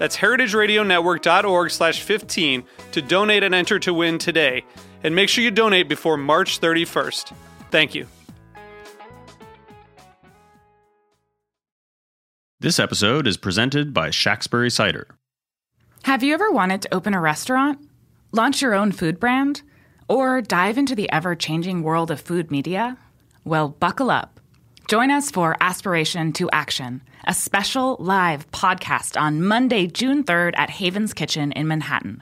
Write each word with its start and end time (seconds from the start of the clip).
That's 0.00 0.16
heritageradionetwork.org 0.16 1.70
slash 1.70 2.00
15 2.00 2.64
to 2.92 3.02
donate 3.02 3.42
and 3.42 3.54
enter 3.54 3.78
to 3.80 3.92
win 3.92 4.16
today. 4.16 4.64
And 5.04 5.14
make 5.14 5.28
sure 5.28 5.44
you 5.44 5.50
donate 5.50 5.90
before 5.90 6.16
March 6.16 6.58
31st. 6.58 7.34
Thank 7.70 7.94
you. 7.94 8.06
This 12.60 12.78
episode 12.78 13.26
is 13.26 13.36
presented 13.36 13.92
by 13.92 14.08
Shacksbury 14.08 14.72
Cider. 14.72 15.06
Have 16.04 16.22
you 16.22 16.32
ever 16.32 16.50
wanted 16.50 16.80
to 16.80 16.94
open 16.94 17.12
a 17.12 17.20
restaurant, 17.20 17.86
launch 18.32 18.62
your 18.62 18.74
own 18.74 18.92
food 18.92 19.20
brand, 19.20 19.60
or 20.08 20.40
dive 20.40 20.78
into 20.78 20.94
the 20.94 21.12
ever 21.12 21.34
changing 21.34 21.82
world 21.82 22.10
of 22.10 22.22
food 22.22 22.50
media? 22.50 22.96
Well, 23.44 23.68
buckle 23.68 24.10
up. 24.10 24.39
Join 24.90 25.12
us 25.12 25.30
for 25.30 25.56
Aspiration 25.60 26.32
to 26.32 26.50
Action, 26.50 27.02
a 27.24 27.32
special 27.32 27.96
live 28.00 28.50
podcast 28.50 29.16
on 29.16 29.40
Monday, 29.40 29.86
June 29.86 30.24
3rd 30.24 30.54
at 30.56 30.68
Haven's 30.68 31.14
Kitchen 31.14 31.52
in 31.52 31.68
Manhattan. 31.68 32.20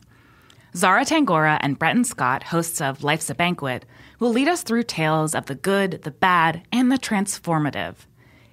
Zara 0.76 1.06
Tangora 1.06 1.56
and 1.62 1.78
Bretton 1.78 2.04
Scott, 2.04 2.42
hosts 2.42 2.82
of 2.82 3.02
Life's 3.02 3.30
a 3.30 3.34
Banquet, 3.34 3.86
will 4.20 4.32
lead 4.32 4.48
us 4.48 4.62
through 4.62 4.82
tales 4.82 5.34
of 5.34 5.46
the 5.46 5.54
good, 5.54 6.02
the 6.02 6.10
bad, 6.10 6.60
and 6.70 6.92
the 6.92 6.98
transformative. 6.98 7.94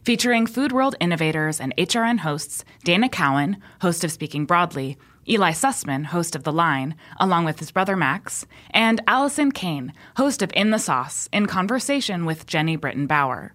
Featuring 0.06 0.48
Food 0.48 0.72
World 0.72 0.96
innovators 1.02 1.60
and 1.60 1.76
HRN 1.76 2.20
hosts 2.20 2.64
Dana 2.86 3.10
Cowin, 3.10 3.58
host 3.82 4.06
of 4.06 4.14
Speaking 4.14 4.46
Broadly, 4.46 4.98
Eli 5.28 5.52
Sussman, 5.52 6.06
host 6.06 6.38
of 6.38 6.46
The 6.46 6.54
Line, 6.54 6.96
along 7.20 7.44
with 7.44 7.60
his 7.60 7.72
brother 7.72 7.98
Max, 7.98 8.46
and 8.72 9.02
Allison 9.10 9.52
Kane, 9.52 9.92
host 10.16 10.42
of 10.42 10.52
In 10.54 10.70
the 10.70 10.80
Sauce, 10.80 11.28
in 11.34 11.48
conversation 11.48 12.24
with 12.24 12.48
Jeni 12.48 12.80
Britton 12.80 13.08
Bauer. 13.08 13.52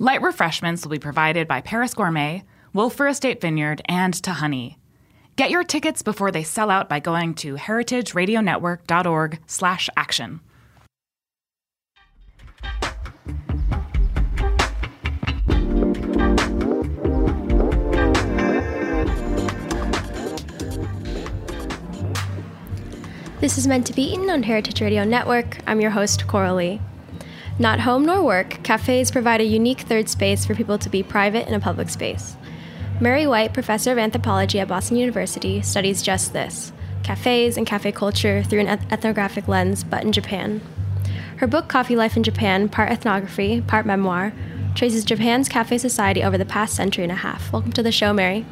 Light 0.00 0.22
refreshments 0.22 0.82
will 0.82 0.90
be 0.90 0.98
provided 0.98 1.46
by 1.46 1.60
Paris 1.60 1.94
Gourmet, 1.94 2.42
Wölffer 2.74 3.08
Estate 3.08 3.40
Vineyard, 3.40 3.80
and 3.84 4.12
Tahani. 4.12 4.76
Get 5.36 5.50
your 5.50 5.62
tickets 5.62 6.02
before 6.02 6.32
they 6.32 6.42
sell 6.42 6.68
out 6.68 6.88
by 6.88 6.98
going 6.98 7.34
to 7.34 7.54
heritageradionetwork.org 7.54 9.38
slash 9.46 9.88
action. 9.96 10.40
This 23.40 23.58
is 23.58 23.68
Meant 23.68 23.86
to 23.86 23.92
Be 23.92 24.02
Eaten 24.02 24.30
on 24.30 24.42
Heritage 24.42 24.80
Radio 24.80 25.04
Network. 25.04 25.58
I'm 25.66 25.80
your 25.80 25.90
host, 25.90 26.26
Coralie. 26.26 26.80
Not 27.56 27.78
home 27.80 28.04
nor 28.04 28.20
work, 28.20 28.64
cafes 28.64 29.12
provide 29.12 29.40
a 29.40 29.44
unique 29.44 29.82
third 29.82 30.08
space 30.08 30.44
for 30.44 30.56
people 30.56 30.76
to 30.76 30.90
be 30.90 31.04
private 31.04 31.46
in 31.46 31.54
a 31.54 31.60
public 31.60 31.88
space. 31.88 32.36
Merry 33.00 33.28
White, 33.28 33.54
professor 33.54 33.92
of 33.92 33.98
anthropology 33.98 34.58
at 34.58 34.66
Boston 34.66 34.96
University, 34.96 35.62
studies 35.62 36.02
just 36.02 36.32
this 36.32 36.72
cafes 37.04 37.56
and 37.56 37.66
cafe 37.66 37.92
culture 37.92 38.42
through 38.42 38.60
an 38.60 38.66
ethnographic 38.90 39.46
lens, 39.46 39.84
but 39.84 40.02
in 40.02 40.10
Japan. 40.10 40.60
Her 41.36 41.46
book, 41.46 41.68
Coffee 41.68 41.96
Life 41.96 42.16
in 42.16 42.24
Japan, 42.24 42.68
part 42.68 42.90
ethnography, 42.90 43.60
part 43.60 43.86
memoir, 43.86 44.32
traces 44.74 45.04
Japan's 45.04 45.48
cafe 45.48 45.78
society 45.78 46.24
over 46.24 46.38
the 46.38 46.44
past 46.44 46.74
century 46.74 47.04
and 47.04 47.12
a 47.12 47.16
half. 47.16 47.52
Welcome 47.52 47.72
to 47.72 47.82
the 47.82 47.92
show, 47.92 48.12
Merry. 48.12 48.46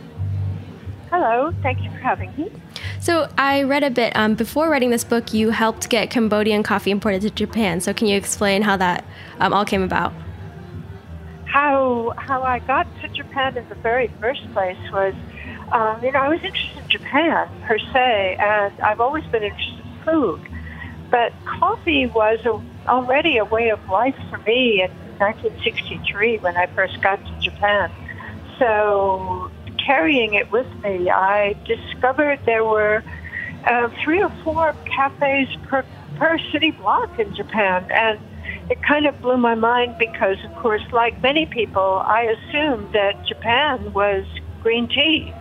Hello, 1.11 1.53
thank 1.63 1.83
you 1.83 1.91
for 1.91 1.99
having 1.99 2.33
me. 2.37 2.53
So, 3.03 3.29
I 3.37 3.65
read 3.65 3.83
a 3.83 3.91
bit. 3.91 4.15
Um, 4.15 4.37
before 4.37 4.71
writing 4.71 4.91
this 4.91 5.03
book, 5.03 5.35
you 5.35 5.51
helped 5.51 5.89
get 5.89 6.09
Cambodian 6.09 6.63
coffee 6.63 6.93
imported 6.93 7.23
to 7.23 7.31
Japan. 7.31 7.81
So, 7.81 7.93
can 7.93 8.07
you 8.07 8.17
explain 8.17 8.63
how 8.63 8.77
that 8.77 9.05
um, 9.41 9.53
all 9.53 9.65
came 9.65 9.83
about? 9.83 10.13
How 11.47 12.15
how 12.17 12.45
I 12.45 12.61
got 12.61 12.87
to 13.01 13.09
Japan 13.09 13.57
in 13.57 13.69
the 13.69 13.75
very 13.75 14.07
first 14.21 14.41
place 14.53 14.79
was, 14.93 15.15
um, 15.73 16.01
you 16.05 16.13
know, 16.13 16.21
I 16.21 16.29
was 16.29 16.45
interested 16.45 16.79
in 16.79 16.89
Japan 16.89 17.49
per 17.67 17.77
se, 17.77 18.37
and 18.39 18.81
I've 18.81 19.01
always 19.01 19.25
been 19.25 19.43
interested 19.43 19.85
in 19.85 20.05
food. 20.05 20.41
But 21.11 21.33
coffee 21.45 22.07
was 22.07 22.39
a, 22.47 22.63
already 22.89 23.37
a 23.37 23.45
way 23.45 23.71
of 23.71 23.85
life 23.89 24.15
for 24.31 24.39
me 24.39 24.81
in 24.81 24.93
1963 25.19 26.39
when 26.39 26.57
I 26.57 26.67
first 26.67 27.03
got 27.03 27.17
to 27.17 27.41
Japan. 27.41 27.91
So 28.61 29.51
carrying 29.87 30.35
it 30.35 30.51
with 30.51 30.67
me, 30.83 31.11
I 31.11 31.55
discovered 31.67 32.41
there 32.47 32.65
were 32.65 33.03
uh, 33.67 33.89
three 34.05 34.23
or 34.23 34.33
four 34.45 34.75
cafes 34.97 35.49
per, 35.69 35.85
per 36.17 36.39
city 36.53 36.71
block 36.73 37.19
in 37.19 37.35
Japan. 37.35 37.87
And 37.91 38.19
it 38.71 38.79
kind 38.83 39.07
of 39.07 39.21
blew 39.21 39.37
my 39.37 39.55
mind 39.55 39.97
because, 39.99 40.37
of 40.45 40.63
course, 40.63 40.83
like 40.93 41.21
many 41.23 41.47
people, 41.47 42.03
I 42.05 42.23
assumed 42.23 42.93
that 42.93 43.15
Japan 43.27 43.93
was 43.93 44.25
green 44.63 44.89
tea. 44.89 45.33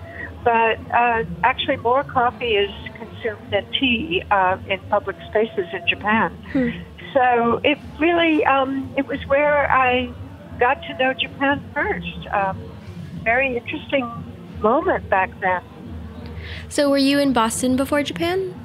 But 0.44 0.80
uh, 0.94 1.24
actually, 1.44 1.78
more 1.78 2.04
coffee 2.04 2.56
is 2.56 2.72
consumed 2.98 3.52
than 3.52 3.64
tea 3.80 4.24
uh, 4.32 4.58
in 4.68 4.80
public 4.90 5.16
spaces 5.30 5.68
in 5.72 5.88
Japan. 5.88 6.32
Hmm. 6.52 6.70
So 7.14 7.60
it 7.64 7.78
really, 8.00 8.44
um, 8.46 8.92
it 8.98 9.06
was 9.08 9.20
where 9.28 9.72
I 9.72 10.10
got 10.60 10.82
to 10.84 10.98
know 10.98 11.14
Japan 11.14 11.64
first. 11.74 12.28
Um, 12.34 12.58
very 13.24 13.56
interesting 13.56 14.31
moment 14.62 15.10
back 15.10 15.32
then. 15.40 15.62
So, 16.70 16.90
were 16.90 16.98
you 16.98 17.20
in 17.20 17.34
Boston 17.34 17.76
before 17.76 18.04
Japan? 18.04 18.56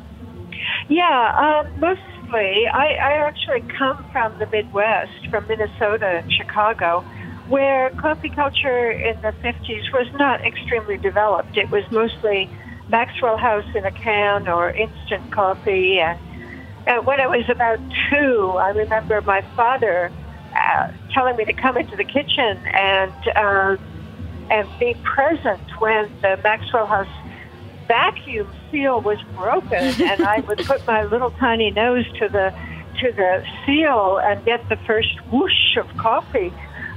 Yeah, 0.88 1.32
uh, 1.36 1.68
mostly. 1.78 2.66
I, 2.72 2.96
I 3.02 3.12
actually 3.26 3.62
come 3.76 4.04
from 4.12 4.38
the 4.38 4.46
Midwest, 4.46 5.28
from 5.30 5.46
Minnesota 5.46 6.22
and 6.22 6.32
Chicago, 6.32 7.04
where 7.48 7.90
coffee 7.90 8.30
culture 8.30 8.90
in 8.90 9.20
the 9.22 9.32
50s 9.42 9.92
was 9.92 10.06
not 10.14 10.44
extremely 10.44 10.96
developed. 10.96 11.56
It 11.56 11.70
was 11.70 11.84
mostly 11.90 12.50
Maxwell 12.88 13.36
House 13.36 13.66
in 13.74 13.84
a 13.84 13.90
can 13.90 14.48
or 14.48 14.70
instant 14.70 15.32
coffee. 15.32 15.98
And, 16.00 16.18
and 16.86 17.06
when 17.06 17.20
I 17.20 17.26
was 17.26 17.48
about 17.48 17.78
two, 18.10 18.54
I 18.58 18.70
remember 18.70 19.20
my 19.22 19.42
father 19.54 20.12
uh, 20.54 20.90
telling 21.12 21.36
me 21.36 21.44
to 21.44 21.52
come 21.52 21.76
into 21.76 21.96
the 21.96 22.04
kitchen 22.04 22.58
and 22.72 23.12
uh, 23.36 23.76
and 24.50 24.68
be 24.78 24.94
present 25.02 25.60
when 25.80 26.10
the 26.22 26.38
Maxwell 26.42 26.86
House 26.86 27.08
vacuum 27.86 28.50
seal 28.70 29.00
was 29.00 29.18
broken, 29.36 29.78
and 30.02 30.22
I 30.22 30.40
would 30.40 30.58
put 30.58 30.86
my 30.86 31.04
little 31.04 31.30
tiny 31.32 31.70
nose 31.70 32.06
to 32.18 32.28
the 32.28 32.54
to 33.00 33.12
the 33.12 33.44
seal 33.66 34.18
and 34.22 34.42
get 34.46 34.66
the 34.70 34.76
first 34.86 35.20
whoosh 35.30 35.76
of 35.76 35.86
coffee 35.98 36.52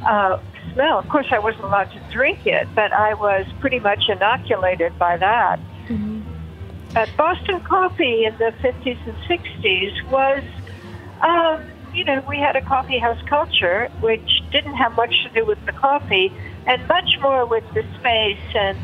uh, 0.06 0.39
smell. 0.74 1.00
Of 1.00 1.09
course, 1.09 1.27
I 1.31 1.39
wasn't 1.39 1.65
allowed 1.65 1.91
to 1.91 2.00
drink 2.12 2.45
it, 2.45 2.68
but 2.74 2.94
I 2.94 3.13
was 3.15 3.45
pretty 3.59 3.79
much 3.79 4.07
inoculated 4.07 4.97
by 4.97 5.18
that. 5.18 5.59
Mm-hmm. 5.88 6.21
But 6.94 7.09
Boston 7.18 7.59
coffee 7.62 8.25
in 8.25 8.38
the 8.38 8.53
50s 8.62 8.97
and 9.06 9.18
60s 9.27 10.09
was, 10.09 10.44
um, 11.21 11.69
you 11.94 12.03
know, 12.03 12.24
we 12.27 12.38
had 12.38 12.56
a 12.56 12.62
coffee 12.62 12.97
house 12.97 13.21
culture, 13.27 13.89
which 14.00 14.41
didn't 14.51 14.75
have 14.75 14.95
much 14.95 15.13
to 15.24 15.29
do 15.29 15.45
with 15.45 15.63
the 15.65 15.74
coffee 15.74 16.33
and 16.65 16.88
much 16.88 17.17
more 17.21 17.45
with 17.45 17.63
the 17.73 17.83
space 18.00 18.56
and, 18.56 18.77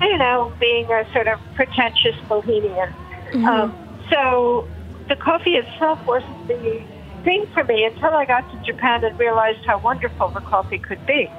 you 0.00 0.18
know, 0.18 0.52
being 0.60 0.86
a 0.86 1.06
sort 1.12 1.28
of 1.28 1.38
pretentious 1.54 2.16
bohemian. 2.28 2.88
Mm-hmm. 3.32 3.44
Um, 3.44 3.74
so 4.10 4.68
the 5.08 5.16
coffee 5.16 5.56
itself 5.56 6.04
wasn't 6.06 6.48
the 6.48 6.82
thing 7.24 7.46
for 7.52 7.64
me 7.64 7.84
until 7.84 8.10
I 8.10 8.24
got 8.24 8.50
to 8.52 8.62
Japan 8.62 9.04
and 9.04 9.18
realized 9.18 9.64
how 9.66 9.78
wonderful 9.78 10.28
the 10.28 10.40
coffee 10.40 10.78
could 10.78 11.04
be. 11.06 11.30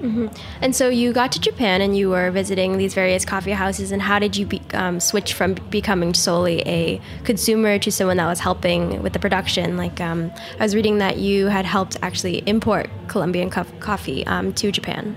Mm-hmm. 0.00 0.26
And 0.60 0.76
so 0.76 0.88
you 0.88 1.12
got 1.12 1.32
to 1.32 1.40
Japan 1.40 1.80
and 1.80 1.96
you 1.96 2.10
were 2.10 2.30
visiting 2.30 2.76
these 2.76 2.92
various 2.92 3.24
coffee 3.24 3.52
houses. 3.52 3.92
And 3.92 4.02
how 4.02 4.18
did 4.18 4.36
you 4.36 4.46
be, 4.46 4.60
um, 4.74 5.00
switch 5.00 5.32
from 5.32 5.54
becoming 5.70 6.12
solely 6.12 6.62
a 6.66 7.00
consumer 7.24 7.78
to 7.78 7.90
someone 7.90 8.18
that 8.18 8.26
was 8.26 8.40
helping 8.40 9.02
with 9.02 9.14
the 9.14 9.18
production? 9.18 9.76
Like 9.76 10.00
um, 10.00 10.30
I 10.58 10.64
was 10.64 10.74
reading 10.74 10.98
that 10.98 11.16
you 11.16 11.46
had 11.46 11.64
helped 11.64 11.96
actually 12.02 12.38
import 12.46 12.90
Colombian 13.08 13.48
co- 13.48 13.64
coffee 13.80 14.26
um, 14.26 14.52
to 14.54 14.70
Japan. 14.70 15.16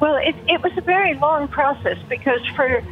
Well, 0.00 0.16
it, 0.16 0.34
it 0.48 0.62
was 0.62 0.72
a 0.78 0.82
very 0.82 1.14
long 1.18 1.48
process 1.48 1.98
because 2.08 2.40
for 2.56 2.82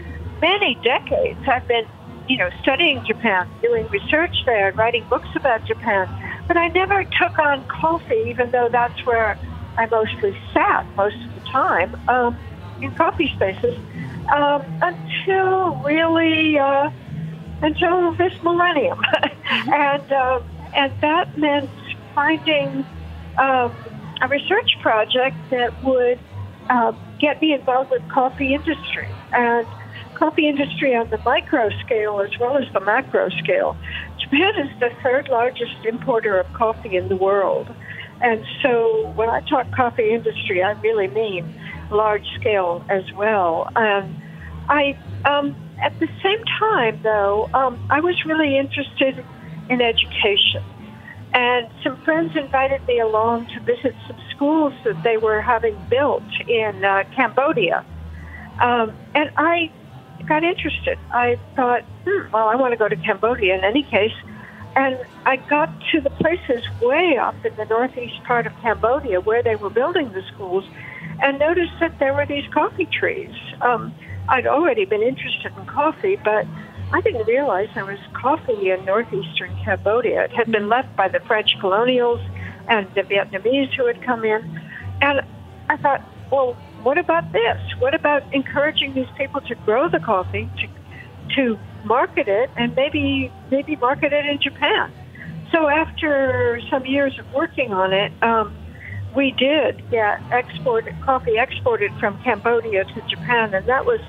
many 0.42 0.78
decades 0.84 1.40
I've 1.48 1.66
been, 1.66 1.86
you 2.28 2.36
know, 2.36 2.50
studying 2.62 3.02
Japan, 3.06 3.48
doing 3.62 3.88
research 3.88 4.36
there, 4.44 4.68
and 4.68 4.78
writing 4.78 5.06
books 5.08 5.28
about 5.34 5.64
Japan. 5.66 6.06
But 6.46 6.58
I 6.58 6.68
never 6.68 7.02
took 7.04 7.38
on 7.38 7.64
coffee, 7.80 8.24
even 8.26 8.50
though 8.50 8.68
that's 8.70 9.06
where 9.06 9.38
I 9.78 9.86
mostly 9.86 10.36
sat 10.52 10.86
most 10.96 11.16
of 11.24 11.34
the 11.34 11.40
time 11.50 11.96
um, 12.08 12.38
in 12.82 12.94
coffee 12.94 13.30
spaces 13.34 13.74
um, 14.34 14.62
until 14.82 15.76
really 15.82 16.58
uh, 16.58 16.90
until 17.62 18.14
this 18.16 18.32
millennium, 18.42 18.98
and 19.50 20.12
uh, 20.12 20.40
and 20.74 20.92
that 21.00 21.36
meant 21.38 21.70
finding 22.14 22.84
um, 23.38 23.72
a 24.20 24.28
research 24.28 24.76
project 24.82 25.36
that 25.50 25.72
would 25.82 26.20
uh, 26.68 26.92
get 27.18 27.40
me 27.40 27.52
involved 27.52 27.90
with 27.90 28.06
coffee 28.08 28.54
industry 28.54 29.08
and 29.32 29.66
coffee 30.14 30.48
industry 30.48 30.94
on 30.94 31.08
the 31.10 31.18
micro 31.24 31.70
scale 31.84 32.20
as 32.20 32.36
well 32.38 32.56
as 32.56 32.64
the 32.72 32.80
macro 32.80 33.28
scale. 33.30 33.76
Japan 34.18 34.52
is 34.58 34.80
the 34.80 34.90
third 35.02 35.28
largest 35.28 35.84
importer 35.84 36.38
of 36.38 36.52
coffee 36.52 36.96
in 36.96 37.08
the 37.08 37.16
world. 37.16 37.74
And 38.20 38.44
so 38.62 39.12
when 39.14 39.30
I 39.30 39.40
talk 39.40 39.70
coffee 39.70 40.10
industry, 40.10 40.62
I 40.62 40.72
really 40.72 41.06
mean 41.08 41.54
large 41.90 42.26
scale 42.40 42.84
as 42.88 43.04
well. 43.12 43.70
And 43.76 44.20
I, 44.68 44.98
um, 45.24 45.54
at 45.80 45.98
the 46.00 46.08
same 46.22 46.44
time, 46.58 47.00
though, 47.02 47.48
um, 47.54 47.78
I 47.90 48.00
was 48.00 48.16
really 48.26 48.58
interested 48.58 49.24
in 49.70 49.80
education. 49.80 50.62
And 51.38 51.68
some 51.84 51.96
friends 52.02 52.34
invited 52.34 52.84
me 52.88 52.98
along 52.98 53.46
to 53.54 53.60
visit 53.60 53.94
some 54.08 54.16
schools 54.34 54.72
that 54.82 55.00
they 55.04 55.18
were 55.18 55.40
having 55.40 55.76
built 55.88 56.24
in 56.48 56.84
uh, 56.84 57.04
Cambodia. 57.14 57.84
Um, 58.60 58.92
and 59.14 59.30
I 59.36 59.70
got 60.26 60.42
interested. 60.42 60.98
I 61.12 61.38
thought, 61.54 61.84
hmm, 62.04 62.32
well, 62.32 62.48
I 62.48 62.56
want 62.56 62.72
to 62.72 62.76
go 62.76 62.88
to 62.88 62.96
Cambodia 62.96 63.54
in 63.56 63.62
any 63.62 63.84
case. 63.84 64.16
And 64.74 64.98
I 65.26 65.36
got 65.36 65.70
to 65.92 66.00
the 66.00 66.10
places 66.10 66.64
way 66.82 67.16
up 67.18 67.36
in 67.44 67.54
the 67.54 67.66
northeast 67.66 68.20
part 68.24 68.48
of 68.48 68.52
Cambodia 68.60 69.20
where 69.20 69.40
they 69.40 69.54
were 69.54 69.70
building 69.70 70.10
the 70.10 70.22
schools 70.34 70.64
and 71.22 71.38
noticed 71.38 71.78
that 71.78 72.00
there 72.00 72.14
were 72.14 72.26
these 72.26 72.48
coffee 72.52 72.86
trees. 72.86 73.36
Um, 73.60 73.94
I'd 74.28 74.48
already 74.48 74.86
been 74.86 75.02
interested 75.02 75.52
in 75.56 75.66
coffee, 75.66 76.16
but 76.16 76.48
I 76.92 77.00
didn't 77.02 77.26
realize 77.26 77.68
there 77.74 77.84
was 77.84 77.98
coffee 78.14 78.70
in 78.70 78.84
northeastern 78.84 79.54
Cambodia. 79.64 80.24
It 80.24 80.32
had 80.32 80.50
been 80.50 80.68
left 80.68 80.94
by 80.96 81.08
the 81.08 81.20
French 81.20 81.50
colonials 81.60 82.20
and 82.68 82.86
the 82.94 83.02
Vietnamese 83.02 83.74
who 83.74 83.86
had 83.86 84.02
come 84.02 84.24
in. 84.24 84.60
And 85.00 85.20
I 85.68 85.76
thought, 85.76 86.02
well, 86.30 86.54
what 86.82 86.96
about 86.96 87.32
this? 87.32 87.58
What 87.78 87.94
about 87.94 88.22
encouraging 88.32 88.94
these 88.94 89.08
people 89.16 89.40
to 89.42 89.54
grow 89.54 89.88
the 89.88 90.00
coffee, 90.00 90.48
to, 90.60 91.34
to 91.36 91.58
market 91.84 92.28
it 92.28 92.50
and 92.56 92.74
maybe 92.74 93.32
maybe 93.50 93.76
market 93.76 94.12
it 94.12 94.26
in 94.26 94.40
Japan. 94.40 94.92
So 95.52 95.68
after 95.68 96.60
some 96.70 96.84
years 96.84 97.18
of 97.18 97.32
working 97.32 97.72
on 97.72 97.92
it, 97.92 98.12
um, 98.22 98.54
we 99.14 99.30
did 99.32 99.90
get 99.90 100.20
export 100.30 100.86
coffee 101.02 101.38
exported 101.38 101.92
from 101.98 102.22
Cambodia 102.22 102.84
to 102.84 103.00
Japan, 103.08 103.54
and 103.54 103.66
that 103.66 103.86
was 103.86 104.00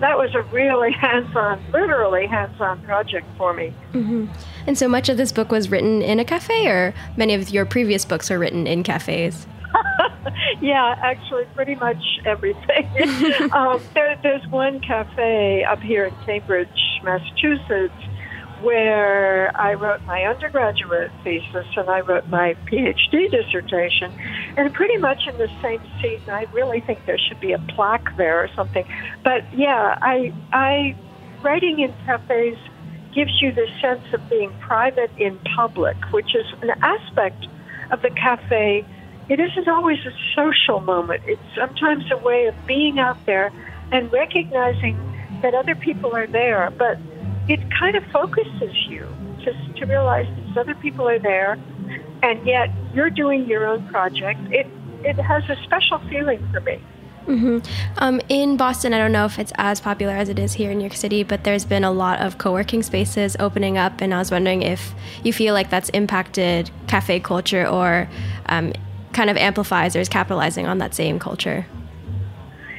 that 0.00 0.18
was 0.18 0.34
a 0.34 0.42
really 0.42 0.92
hands-on, 1.00 1.62
literally 1.72 2.26
hands-on 2.26 2.82
project 2.82 3.26
for 3.36 3.52
me. 3.52 3.72
Mm-hmm. 3.92 4.26
And 4.66 4.78
so 4.78 4.88
much 4.88 5.08
of 5.08 5.16
this 5.16 5.32
book 5.32 5.50
was 5.50 5.70
written 5.70 6.02
in 6.02 6.20
a 6.20 6.24
cafe, 6.24 6.66
or 6.66 6.94
many 7.16 7.34
of 7.34 7.50
your 7.50 7.64
previous 7.64 8.04
books 8.04 8.30
are 8.30 8.38
written 8.38 8.66
in 8.66 8.82
cafes. 8.82 9.46
yeah, 10.60 10.94
actually, 11.02 11.44
pretty 11.54 11.74
much 11.74 12.02
everything. 12.24 12.88
um, 13.52 13.80
there, 13.94 14.18
there's 14.22 14.46
one 14.48 14.80
cafe 14.80 15.64
up 15.64 15.80
here 15.80 16.06
in 16.06 16.14
Cambridge, 16.24 16.68
Massachusetts, 17.02 17.94
where 18.62 19.56
I 19.56 19.74
wrote 19.74 20.02
my 20.04 20.24
undergraduate 20.24 21.10
thesis 21.24 21.66
and 21.76 21.88
I 21.88 22.00
wrote 22.00 22.28
my 22.28 22.54
PhD 22.66 23.30
dissertation. 23.30 24.12
And 24.56 24.72
pretty 24.72 24.96
much 24.96 25.26
in 25.26 25.36
the 25.38 25.48
same 25.62 25.80
season, 26.02 26.30
I 26.30 26.46
really 26.52 26.80
think 26.80 27.06
there 27.06 27.18
should 27.18 27.40
be 27.40 27.52
a 27.52 27.58
plaque 27.58 28.16
there 28.16 28.42
or 28.42 28.48
something. 28.54 28.84
But 29.24 29.42
yeah, 29.54 29.98
I, 30.00 30.32
I 30.52 30.96
writing 31.42 31.80
in 31.80 31.94
cafes 32.04 32.58
gives 33.14 33.40
you 33.40 33.52
the 33.52 33.66
sense 33.80 34.04
of 34.12 34.28
being 34.28 34.52
private 34.60 35.10
in 35.16 35.38
public, 35.56 35.96
which 36.10 36.34
is 36.34 36.46
an 36.62 36.70
aspect 36.82 37.46
of 37.90 38.02
the 38.02 38.10
cafe 38.10 38.84
it 39.28 39.40
isn't 39.40 39.68
always 39.68 39.98
a 40.06 40.12
social 40.34 40.80
moment. 40.80 41.22
It's 41.26 41.42
sometimes 41.54 42.10
a 42.10 42.16
way 42.16 42.46
of 42.46 42.54
being 42.66 42.98
out 42.98 43.24
there 43.26 43.52
and 43.92 44.10
recognizing 44.10 44.98
that 45.42 45.54
other 45.54 45.74
people 45.74 46.14
are 46.16 46.26
there, 46.26 46.70
but 46.70 46.98
it 47.48 47.60
kind 47.78 47.96
of 47.96 48.04
focuses 48.12 48.74
you 48.88 49.06
just 49.42 49.76
to 49.76 49.86
realize 49.86 50.26
these 50.36 50.56
other 50.56 50.74
people 50.74 51.08
are 51.08 51.18
there, 51.18 51.58
and 52.22 52.46
yet 52.46 52.70
you're 52.92 53.10
doing 53.10 53.46
your 53.46 53.66
own 53.66 53.86
project. 53.88 54.40
It 54.50 54.66
it 55.04 55.16
has 55.16 55.48
a 55.48 55.56
special 55.62 55.98
feeling 56.10 56.46
for 56.52 56.60
me. 56.60 56.80
Mm-hmm. 57.26 57.58
Um, 57.98 58.20
in 58.30 58.56
Boston, 58.56 58.94
I 58.94 58.98
don't 58.98 59.12
know 59.12 59.26
if 59.26 59.38
it's 59.38 59.52
as 59.56 59.80
popular 59.80 60.14
as 60.14 60.30
it 60.30 60.38
is 60.38 60.54
here 60.54 60.70
in 60.70 60.78
New 60.78 60.84
York 60.84 60.94
City, 60.94 61.22
but 61.22 61.44
there's 61.44 61.64
been 61.64 61.84
a 61.84 61.92
lot 61.92 62.20
of 62.20 62.38
co 62.38 62.52
working 62.52 62.82
spaces 62.82 63.36
opening 63.38 63.76
up, 63.76 64.00
and 64.00 64.14
I 64.14 64.18
was 64.18 64.30
wondering 64.30 64.62
if 64.62 64.94
you 65.22 65.32
feel 65.32 65.52
like 65.52 65.68
that's 65.68 65.90
impacted 65.90 66.70
cafe 66.86 67.20
culture 67.20 67.66
or 67.66 68.08
um, 68.46 68.72
kind 69.12 69.30
of 69.30 69.36
amplifies 69.36 69.94
or 69.94 70.00
is 70.00 70.08
capitalizing 70.08 70.66
on 70.66 70.78
that 70.78 70.94
same 70.94 71.18
culture? 71.18 71.66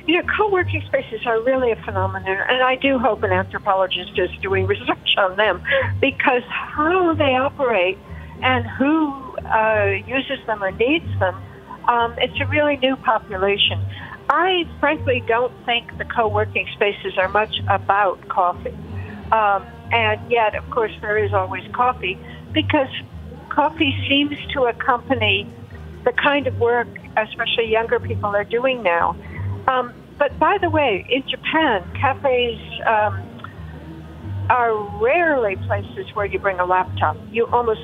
You 0.10 0.24
know, 0.24 0.34
co-working 0.36 0.82
spaces 0.88 1.22
are 1.28 1.40
really 1.40 1.72
a 1.72 1.76
phenomenon, 1.76 2.44
and 2.50 2.64
I 2.64 2.78
do 2.78 2.98
hope 2.98 3.22
an 3.22 3.32
anthropologist 3.32 4.18
is 4.18 4.32
doing 4.42 4.66
research 4.66 5.14
on 5.20 5.36
them 5.36 5.62
because 6.02 6.42
how 6.50 7.14
they 7.14 7.36
operate 7.36 7.96
and 8.42 8.66
who 8.66 9.12
uh, 9.46 9.92
uses 10.08 10.44
them 10.48 10.64
or 10.64 10.72
needs 10.72 11.06
them, 11.20 11.36
um, 11.88 12.16
it's 12.18 12.34
a 12.42 12.48
really 12.48 12.78
new 12.78 12.96
population. 12.96 13.80
I 14.32 14.64
frankly 14.80 15.24
don't 15.28 15.54
think 15.68 15.96
the 16.00 16.06
co-working 16.06 16.66
spaces 16.74 17.16
are 17.20 17.30
much 17.30 17.60
about 17.70 18.28
coffee, 18.30 18.74
um, 19.32 19.64
and 19.92 20.20
yet, 20.32 20.56
of 20.56 20.68
course, 20.72 20.92
there 21.02 21.24
is 21.24 21.34
always 21.34 21.72
coffee 21.72 22.18
because 22.52 22.90
coffee 23.50 23.96
seems 24.10 24.40
to 24.54 24.64
accompany 24.64 25.48
the 26.04 26.14
kind 26.14 26.48
of 26.48 26.58
work, 26.60 26.88
especially 27.16 27.70
younger 27.70 28.00
people, 28.00 28.36
are 28.36 28.44
doing 28.44 28.82
now. 28.82 29.16
Um, 29.68 29.94
but 30.20 30.38
by 30.38 30.58
the 30.62 30.70
way, 30.70 31.06
in 31.10 31.24
Japan, 31.28 31.82
cafes 32.00 32.60
um, 32.86 33.26
are 34.50 34.76
rarely 35.02 35.56
places 35.66 36.14
where 36.14 36.26
you 36.26 36.38
bring 36.38 36.60
a 36.60 36.66
laptop. 36.66 37.16
You 37.32 37.48
almost, 37.48 37.80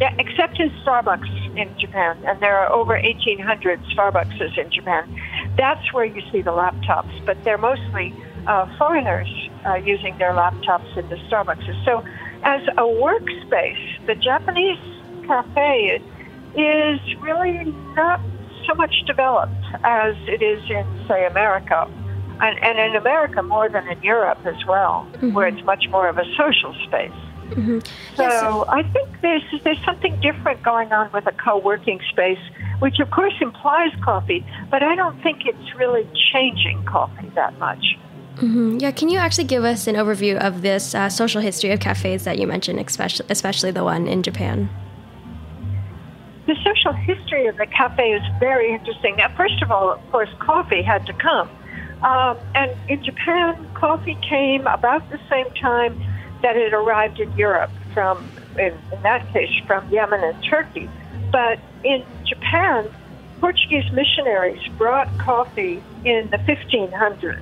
except 0.00 0.60
in 0.60 0.70
Starbucks 0.86 1.58
in 1.58 1.76
Japan, 1.80 2.22
and 2.26 2.40
there 2.40 2.56
are 2.56 2.72
over 2.72 2.94
1,800 2.94 3.80
Starbucks 3.96 4.56
in 4.56 4.70
Japan. 4.70 5.20
That's 5.56 5.92
where 5.92 6.04
you 6.04 6.22
see 6.30 6.42
the 6.42 6.52
laptops, 6.52 7.26
but 7.26 7.36
they're 7.42 7.58
mostly 7.58 8.14
uh, 8.46 8.66
foreigners 8.78 9.28
uh, 9.66 9.74
using 9.74 10.16
their 10.18 10.32
laptops 10.32 10.96
in 10.96 11.08
the 11.08 11.16
Starbucks. 11.28 11.66
So, 11.84 12.04
as 12.44 12.62
a 12.78 12.82
workspace, 12.82 14.06
the 14.06 14.14
Japanese 14.14 14.78
cafe 15.26 16.00
is 16.54 17.00
really 17.20 17.64
not 17.94 18.20
so 18.66 18.74
much 18.74 18.94
developed 19.06 19.59
as 19.84 20.16
it 20.26 20.42
is 20.42 20.62
in, 20.70 20.86
say, 21.08 21.26
America. 21.26 21.88
And, 22.40 22.58
and 22.62 22.78
in 22.78 22.96
America 22.96 23.42
more 23.42 23.68
than 23.68 23.86
in 23.86 24.02
Europe 24.02 24.38
as 24.46 24.64
well, 24.66 25.06
mm-hmm. 25.12 25.34
where 25.34 25.46
it's 25.46 25.62
much 25.64 25.88
more 25.90 26.08
of 26.08 26.16
a 26.16 26.24
social 26.36 26.74
space. 26.86 27.12
Mm-hmm. 27.50 27.80
So 28.16 28.22
yes. 28.22 28.64
I 28.68 28.82
think 28.82 29.08
there's 29.20 29.42
there's 29.64 29.84
something 29.84 30.18
different 30.20 30.62
going 30.62 30.92
on 30.92 31.10
with 31.12 31.26
a 31.26 31.32
co-working 31.32 32.00
space, 32.08 32.38
which 32.78 32.98
of 33.00 33.10
course 33.10 33.34
implies 33.40 33.90
coffee, 34.02 34.46
but 34.70 34.82
I 34.82 34.94
don't 34.94 35.20
think 35.22 35.44
it's 35.44 35.74
really 35.76 36.08
changing 36.32 36.84
coffee 36.84 37.30
that 37.34 37.58
much. 37.58 37.98
Mm-hmm. 38.36 38.78
Yeah, 38.78 38.92
can 38.92 39.08
you 39.08 39.18
actually 39.18 39.44
give 39.44 39.64
us 39.64 39.86
an 39.86 39.96
overview 39.96 40.38
of 40.38 40.62
this 40.62 40.94
uh, 40.94 41.08
social 41.10 41.42
history 41.42 41.72
of 41.72 41.80
cafes 41.80 42.24
that 42.24 42.38
you 42.38 42.46
mentioned, 42.46 42.78
especially 42.78 43.26
especially 43.28 43.70
the 43.70 43.84
one 43.84 44.06
in 44.06 44.22
Japan? 44.22 44.70
The 46.50 46.56
social 46.64 46.92
history 46.92 47.46
of 47.46 47.56
the 47.58 47.66
cafe 47.66 48.12
is 48.12 48.22
very 48.40 48.72
interesting. 48.72 49.14
Now, 49.14 49.28
first 49.36 49.62
of 49.62 49.70
all, 49.70 49.92
of 49.92 50.10
course, 50.10 50.28
coffee 50.40 50.82
had 50.82 51.06
to 51.06 51.12
come. 51.12 51.48
Um, 52.02 52.38
and 52.56 52.72
in 52.88 53.04
Japan, 53.04 53.68
coffee 53.74 54.18
came 54.28 54.66
about 54.66 55.08
the 55.10 55.20
same 55.30 55.48
time 55.54 56.02
that 56.42 56.56
it 56.56 56.74
arrived 56.74 57.20
in 57.20 57.30
Europe 57.36 57.70
from, 57.94 58.28
in, 58.58 58.76
in 58.92 59.02
that 59.02 59.32
case, 59.32 59.52
from 59.68 59.88
Yemen 59.90 60.24
and 60.24 60.42
Turkey. 60.42 60.90
But 61.30 61.60
in 61.84 62.04
Japan, 62.26 62.90
Portuguese 63.38 63.88
missionaries 63.92 64.60
brought 64.76 65.06
coffee 65.18 65.80
in 66.04 66.30
the 66.30 66.38
1500s. 66.38 67.38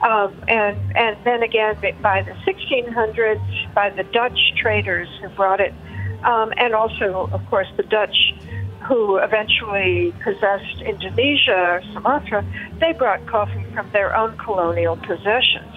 Um, 0.00 0.34
and 0.48 0.76
and 0.96 1.16
then 1.22 1.44
again 1.44 1.76
by 2.00 2.22
the 2.22 2.32
1600s 2.32 3.72
by 3.72 3.90
the 3.90 4.02
Dutch 4.02 4.52
traders 4.56 5.08
who 5.20 5.28
brought 5.28 5.60
it, 5.60 5.72
um, 6.24 6.52
and 6.56 6.74
also 6.74 7.28
of 7.32 7.44
course 7.50 7.68
the 7.76 7.82
Dutch 7.82 8.34
who 8.82 9.16
eventually 9.18 10.12
possessed 10.22 10.82
Indonesia 10.82 11.54
or 11.54 11.82
Sumatra. 11.92 12.44
They 12.80 12.92
brought 12.92 13.24
coffee 13.26 13.64
from 13.74 13.90
their 13.92 14.16
own 14.16 14.36
colonial 14.38 14.96
possessions. 14.96 15.72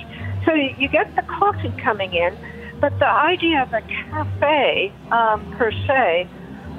So 0.46 0.54
you 0.54 0.88
get 0.88 1.16
the 1.16 1.22
coffee 1.24 1.74
coming 1.82 2.14
in, 2.14 2.36
but 2.80 2.98
the 3.00 3.08
idea 3.08 3.64
of 3.64 3.74
a 3.74 3.82
cafe 3.82 4.92
um, 5.12 5.56
per 5.58 5.72
se 5.72 6.28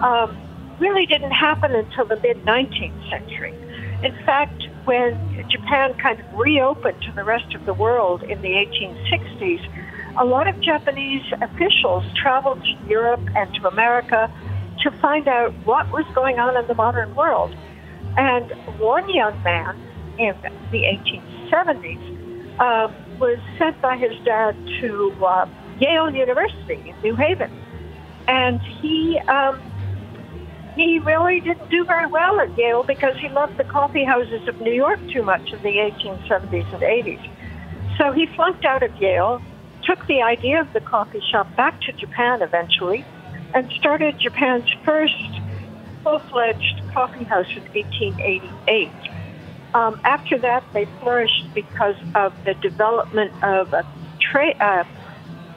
um, 0.00 0.36
really 0.78 1.06
didn't 1.06 1.32
happen 1.32 1.74
until 1.74 2.04
the 2.04 2.16
mid 2.16 2.44
19th 2.44 3.10
century. 3.10 3.54
In 4.02 4.14
fact, 4.24 4.62
when 4.84 5.46
Japan 5.48 5.94
kind 5.94 6.20
of 6.20 6.38
reopened 6.38 7.00
to 7.02 7.12
the 7.12 7.24
rest 7.24 7.54
of 7.54 7.64
the 7.66 7.74
world 7.74 8.22
in 8.22 8.40
the 8.42 8.50
1860s, 8.50 9.85
a 10.18 10.24
lot 10.24 10.48
of 10.48 10.58
Japanese 10.60 11.24
officials 11.42 12.04
traveled 12.14 12.62
to 12.62 12.88
Europe 12.88 13.20
and 13.34 13.52
to 13.54 13.68
America 13.68 14.32
to 14.82 14.90
find 14.92 15.28
out 15.28 15.52
what 15.64 15.90
was 15.90 16.04
going 16.14 16.38
on 16.38 16.56
in 16.56 16.66
the 16.66 16.74
modern 16.74 17.14
world. 17.14 17.54
And 18.16 18.50
one 18.78 19.08
young 19.10 19.40
man 19.42 19.76
in 20.18 20.34
the 20.70 20.84
1870s 20.84 22.58
uh, 22.58 22.92
was 23.18 23.38
sent 23.58 23.80
by 23.82 23.96
his 23.96 24.12
dad 24.24 24.56
to 24.80 25.12
uh, 25.24 25.48
Yale 25.78 26.10
University 26.10 26.90
in 26.90 27.00
New 27.02 27.14
Haven. 27.14 27.50
And 28.26 28.60
he 28.60 29.18
um, 29.28 29.60
he 30.76 30.98
really 30.98 31.40
didn't 31.40 31.70
do 31.70 31.84
very 31.84 32.06
well 32.06 32.40
at 32.40 32.56
Yale 32.56 32.82
because 32.82 33.16
he 33.18 33.28
loved 33.28 33.56
the 33.56 33.64
coffee 33.64 34.04
houses 34.04 34.46
of 34.46 34.60
New 34.60 34.72
York 34.72 35.00
too 35.10 35.22
much 35.22 35.52
in 35.52 35.62
the 35.62 35.76
1870s 35.76 36.72
and 36.74 36.82
80s. 36.82 37.96
So 37.98 38.12
he 38.12 38.26
flunked 38.26 38.64
out 38.64 38.82
of 38.82 38.94
Yale, 38.96 39.40
took 39.86 40.04
the 40.06 40.22
idea 40.22 40.60
of 40.60 40.72
the 40.72 40.80
coffee 40.80 41.22
shop 41.30 41.54
back 41.56 41.80
to 41.82 41.92
Japan 41.92 42.42
eventually, 42.42 43.04
and 43.54 43.70
started 43.78 44.18
Japan's 44.18 44.68
first 44.84 45.14
full 46.02 46.18
fledged 46.18 46.82
coffee 46.92 47.24
house 47.24 47.48
in 47.56 47.62
1888. 47.72 48.90
Um, 49.74 50.00
after 50.04 50.38
that, 50.38 50.64
they 50.72 50.86
flourished 51.00 51.54
because 51.54 51.96
of 52.14 52.32
the 52.44 52.54
development 52.54 53.32
of 53.42 53.72
a 53.72 53.86
tra- 54.20 54.56
uh, 54.60 54.84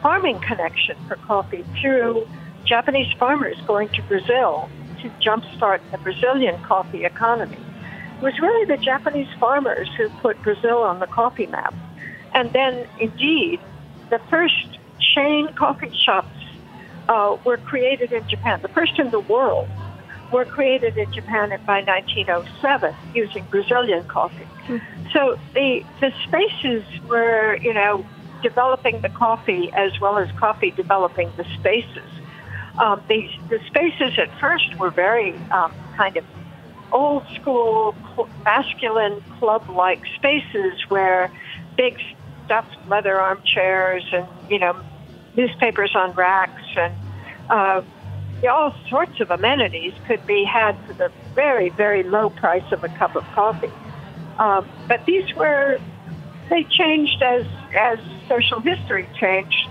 farming 0.02 0.40
connection 0.40 0.98
for 1.08 1.16
coffee 1.18 1.66
through 1.82 2.28
Japanese 2.66 3.12
farmers 3.18 3.58
going 3.66 3.90
to 3.90 4.02
Brazil 4.04 4.70
to 5.02 5.10
jumpstart 5.22 5.80
the 5.92 5.98
Brazilian 6.00 6.62
coffee 6.64 7.06
economy. 7.06 7.58
It 8.18 8.24
was 8.24 8.40
really 8.40 8.66
the 8.66 8.78
Japanese 8.78 9.30
farmers 9.40 9.90
who 9.98 10.10
put 10.22 10.42
Brazil 10.44 10.80
on 10.80 11.00
the 11.00 11.08
coffee 11.08 11.48
map. 11.48 11.74
And 12.34 12.52
then, 12.52 12.88
indeed, 13.00 13.60
the 14.10 14.20
first 14.30 14.80
chain 15.16 15.48
coffee 15.54 15.92
shops 16.06 16.36
uh, 17.08 17.38
were 17.44 17.58
created 17.58 18.12
in 18.12 18.28
Japan. 18.28 18.62
The 18.62 18.68
first 18.68 19.00
in 19.00 19.10
the 19.12 19.20
world 19.20 19.68
were 20.32 20.46
created 20.46 20.98
in 20.98 21.12
Japan 21.12 21.50
by 21.66 21.82
1907 21.82 22.96
using 23.16 23.44
Brazilian 23.46 24.04
coffee. 24.06 24.48
Mm. 24.68 24.82
So 25.12 25.40
the 25.54 25.84
the 26.02 26.14
spaces 26.28 26.84
were, 27.08 27.58
you 27.58 27.74
know, 27.74 28.06
developing 28.44 29.02
the 29.02 29.10
coffee 29.10 29.72
as 29.74 30.00
well 30.00 30.18
as 30.18 30.32
coffee 30.34 30.72
developing 30.72 31.32
the 31.38 31.46
spaces. 31.60 32.10
Um, 32.78 33.02
the, 33.10 33.30
the 33.50 33.60
spaces 33.68 34.18
at 34.18 34.30
first 34.40 34.78
were 34.80 34.90
very 34.90 35.36
um, 35.52 35.74
kind 35.98 36.16
of 36.16 36.24
old 36.92 37.24
school, 37.36 37.96
masculine 38.46 39.22
club 39.38 39.68
like 39.70 40.02
spaces 40.16 40.80
where 40.88 41.32
big 41.76 42.00
stuffed 42.50 42.76
leather 42.88 43.22
armchairs 43.22 44.04
and, 44.12 44.28
you 44.50 44.58
know, 44.58 44.76
newspapers 45.38 45.92
on 45.94 46.12
racks 46.14 46.64
and 46.76 46.92
uh, 47.48 47.82
all 48.50 48.74
sorts 48.90 49.20
of 49.20 49.30
amenities 49.30 49.94
could 50.08 50.26
be 50.26 50.44
had 50.44 50.76
for 50.88 50.94
the 50.94 51.12
very, 51.36 51.70
very 51.70 52.02
low 52.02 52.32
price 52.32 52.64
of 52.72 52.84
a 52.84 52.90
cup 52.90 53.16
of 53.16 53.24
coffee. 53.36 53.72
Um, 54.40 54.68
but 54.88 55.06
these 55.06 55.32
were, 55.36 55.80
they 56.50 56.64
changed 56.64 57.22
as, 57.22 57.46
as 57.78 58.00
social 58.28 58.62
history 58.62 59.08
changed 59.20 59.70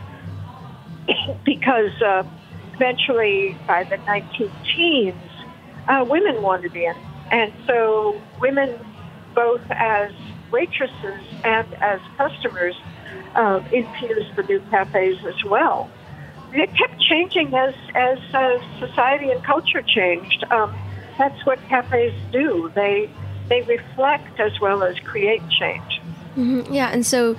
because 1.45 2.01
uh, 2.01 2.23
eventually, 2.75 3.57
by 3.67 3.83
the 3.83 3.97
19 3.97 4.53
teens, 4.77 5.15
uh, 5.89 6.05
women 6.09 6.43
wanted 6.43 6.77
in. 6.77 6.95
And 7.33 7.53
so 7.67 8.21
women, 8.39 8.79
both 9.35 9.63
as 9.71 10.13
waitresses 10.51 11.23
and 11.45 11.73
as 11.75 12.01
customers, 12.17 12.75
uh, 13.35 13.63
infused 13.73 14.35
the 14.37 14.43
new 14.43 14.61
cafes 14.71 15.19
as 15.27 15.45
well. 15.45 15.91
It 16.53 16.71
kept 16.77 17.01
changing 17.01 17.55
as, 17.55 17.75
as 17.95 18.19
uh, 18.35 18.59
society 18.79 19.31
and 19.31 19.43
culture 19.45 19.83
changed. 19.83 20.45
Um, 20.51 20.75
that's 21.19 21.45
what 21.45 21.59
cafes 21.69 22.15
do. 22.33 22.73
They, 22.75 23.11
they 23.49 23.63
reflect 23.63 24.41
as 24.41 24.59
well 24.61 24.83
as 24.83 24.99
create 25.01 25.43
change. 25.51 26.01
Mm-hmm. 26.37 26.73
Yeah, 26.73 26.89
and 26.89 27.05
so 27.05 27.37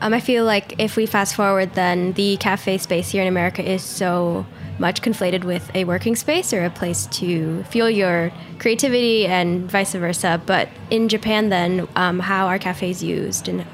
um, 0.00 0.12
I 0.12 0.20
feel 0.20 0.44
like 0.44 0.74
if 0.78 0.96
we 0.96 1.06
fast 1.06 1.34
forward, 1.34 1.74
then 1.74 2.12
the 2.12 2.36
cafe 2.38 2.78
space 2.78 3.10
here 3.10 3.22
in 3.22 3.28
America 3.28 3.62
is 3.62 3.82
so 3.82 4.46
much 4.80 5.02
conflated 5.02 5.44
with 5.44 5.70
a 5.74 5.84
working 5.84 6.16
space 6.16 6.52
or 6.52 6.64
a 6.64 6.70
place 6.70 7.06
to 7.06 7.62
fuel 7.64 7.90
your 7.90 8.32
creativity 8.58 9.26
and 9.26 9.70
vice 9.70 9.92
versa. 9.92 10.40
But 10.46 10.68
in 10.90 11.08
Japan, 11.08 11.50
then, 11.50 11.86
um, 11.96 12.18
how 12.18 12.46
are 12.46 12.58
cafes 12.58 13.04
used? 13.04 13.46
And 13.46 13.66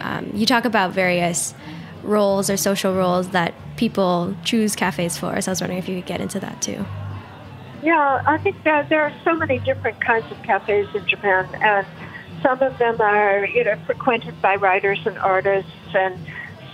um, 0.00 0.30
you 0.34 0.44
talk 0.44 0.64
about 0.64 0.90
various 0.90 1.54
roles 2.02 2.50
or 2.50 2.56
social 2.56 2.94
roles 2.94 3.28
that 3.28 3.54
people 3.76 4.34
choose 4.44 4.74
cafes 4.74 5.16
for. 5.16 5.40
So 5.40 5.50
I 5.50 5.52
was 5.52 5.60
wondering 5.60 5.78
if 5.78 5.88
you 5.88 5.96
could 5.96 6.06
get 6.06 6.20
into 6.20 6.40
that 6.40 6.60
too. 6.60 6.84
Yeah, 7.82 8.22
I 8.26 8.36
think 8.38 8.62
that 8.64 8.88
there 8.90 9.02
are 9.02 9.12
so 9.24 9.34
many 9.34 9.58
different 9.60 10.04
kinds 10.04 10.30
of 10.30 10.42
cafes 10.42 10.88
in 10.94 11.06
Japan, 11.06 11.48
and 11.62 11.86
some 12.42 12.60
of 12.60 12.76
them 12.78 13.00
are, 13.00 13.46
you 13.46 13.64
know, 13.64 13.78
frequented 13.86 14.40
by 14.42 14.56
writers 14.56 14.98
and 15.06 15.16
artists, 15.18 15.70
and 15.94 16.18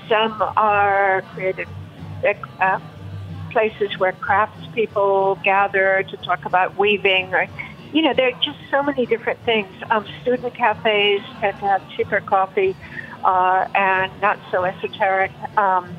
some 0.08 0.42
are 0.56 1.22
created 1.34 1.68
uh, 2.60 2.80
places 3.56 3.98
where 3.98 4.12
craftspeople 4.12 5.42
gather 5.42 6.04
to 6.10 6.16
talk 6.18 6.44
about 6.44 6.76
weaving 6.76 7.32
or 7.32 7.48
you 7.90 8.02
know, 8.02 8.12
there 8.14 8.28
are 8.28 8.38
just 8.44 8.58
so 8.70 8.82
many 8.82 9.06
different 9.06 9.42
things. 9.46 9.72
Um, 9.90 10.04
student 10.20 10.54
cafes 10.54 11.22
tend 11.40 11.58
to 11.60 11.64
have 11.64 11.80
cheaper 11.96 12.20
coffee 12.20 12.76
uh, 13.24 13.64
and 13.74 14.12
not 14.20 14.38
so 14.50 14.64
esoteric. 14.64 15.32
Um, 15.56 15.96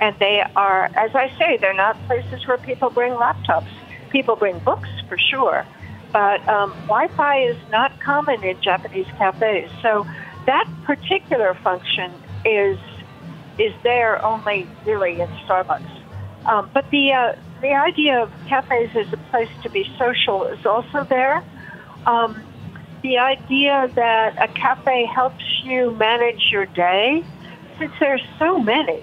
and 0.00 0.16
they 0.18 0.42
are, 0.56 0.90
as 0.96 1.14
I 1.14 1.30
say, 1.38 1.58
they're 1.60 1.72
not 1.74 1.96
places 2.08 2.44
where 2.48 2.58
people 2.58 2.90
bring 2.90 3.12
laptops. 3.12 3.70
People 4.10 4.34
bring 4.34 4.58
books 4.58 4.88
for 5.08 5.16
sure, 5.16 5.64
but 6.12 6.46
um, 6.48 6.72
Wi-Fi 6.88 7.42
is 7.44 7.56
not 7.70 7.92
common 8.00 8.42
in 8.42 8.60
Japanese 8.60 9.06
cafes. 9.16 9.70
So 9.82 10.04
that 10.46 10.66
particular 10.84 11.54
function 11.62 12.10
is 12.44 12.78
is 13.58 13.72
there 13.84 14.24
only 14.24 14.68
really 14.84 15.20
in 15.20 15.28
Starbucks. 15.46 15.95
Um, 16.46 16.70
but 16.72 16.88
the 16.90 17.12
uh, 17.12 17.32
the 17.60 17.72
idea 17.72 18.22
of 18.22 18.30
cafes 18.48 18.90
as 18.94 19.12
a 19.12 19.16
place 19.30 19.48
to 19.62 19.70
be 19.70 19.84
social 19.98 20.46
is 20.46 20.64
also 20.64 21.04
there. 21.08 21.42
Um, 22.06 22.42
the 23.02 23.18
idea 23.18 23.90
that 23.94 24.34
a 24.40 24.48
cafe 24.48 25.06
helps 25.14 25.44
you 25.64 25.92
manage 25.92 26.48
your 26.50 26.66
day, 26.66 27.22
since 27.78 27.92
there's 28.00 28.22
so 28.38 28.58
many, 28.58 29.00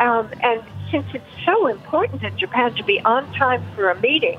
um, 0.00 0.30
and 0.42 0.62
since 0.90 1.06
it's 1.14 1.24
so 1.46 1.66
important 1.68 2.22
in 2.22 2.36
Japan 2.38 2.74
to 2.74 2.84
be 2.84 3.00
on 3.04 3.30
time 3.32 3.64
for 3.74 3.90
a 3.90 4.00
meeting, 4.00 4.38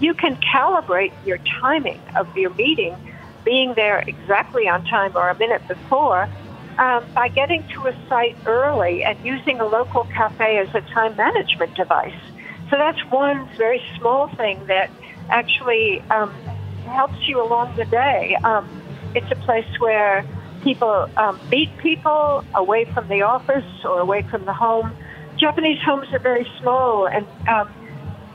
you 0.00 0.14
can 0.14 0.36
calibrate 0.54 1.12
your 1.24 1.38
timing 1.60 2.00
of 2.16 2.26
your 2.36 2.52
meeting, 2.54 2.96
being 3.44 3.74
there 3.74 4.00
exactly 4.06 4.68
on 4.68 4.84
time 4.84 5.12
or 5.14 5.28
a 5.28 5.38
minute 5.38 5.62
before, 5.68 6.28
um, 6.78 7.04
by 7.14 7.28
getting 7.28 7.62
to 7.74 7.86
a 7.86 8.08
site 8.08 8.36
early 8.46 9.04
and 9.04 9.18
using 9.24 9.60
a 9.60 9.66
local 9.66 10.04
cafe 10.04 10.58
as 10.58 10.68
a 10.74 10.80
time 10.92 11.16
management 11.16 11.74
device. 11.74 12.14
So 12.70 12.76
that's 12.78 12.98
one 13.10 13.48
very 13.58 13.82
small 13.98 14.28
thing 14.36 14.64
that 14.66 14.90
actually 15.28 16.00
um, 16.10 16.30
helps 16.86 17.28
you 17.28 17.42
along 17.42 17.76
the 17.76 17.84
day. 17.84 18.36
Um, 18.42 18.66
it's 19.14 19.30
a 19.30 19.36
place 19.44 19.68
where 19.78 20.24
people 20.62 21.08
um, 21.16 21.38
meet 21.50 21.76
people 21.78 22.44
away 22.54 22.86
from 22.94 23.08
the 23.08 23.22
office 23.22 23.84
or 23.84 24.00
away 24.00 24.22
from 24.30 24.44
the 24.46 24.52
home. 24.54 24.96
Japanese 25.38 25.78
homes 25.84 26.06
are 26.12 26.18
very 26.18 26.46
small, 26.60 27.06
and 27.06 27.26
um, 27.48 27.70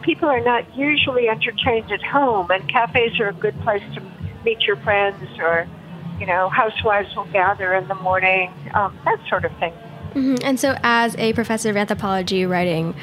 people 0.01 0.29
are 0.29 0.43
not 0.43 0.63
usually 0.75 1.27
entertained 1.29 1.91
at 1.91 2.03
home, 2.03 2.51
and 2.51 2.69
cafes 2.69 3.19
are 3.19 3.29
a 3.29 3.33
good 3.33 3.59
place 3.61 3.83
to 3.95 4.01
meet 4.43 4.61
your 4.61 4.77
friends 4.77 5.27
or 5.39 5.67
you 6.19 6.25
know, 6.25 6.49
housewives 6.49 7.15
will 7.15 7.25
gather 7.25 7.73
in 7.73 7.87
the 7.87 7.95
morning, 7.95 8.51
um, 8.73 8.97
that 9.05 9.19
sort 9.29 9.45
of 9.45 9.51
thing. 9.57 9.73
Mm-hmm. 10.13 10.35
And 10.43 10.59
so, 10.59 10.75
as 10.83 11.15
a 11.17 11.33
professor 11.33 11.69
of 11.69 11.77
anthropology 11.77 12.45
writing 12.45 12.95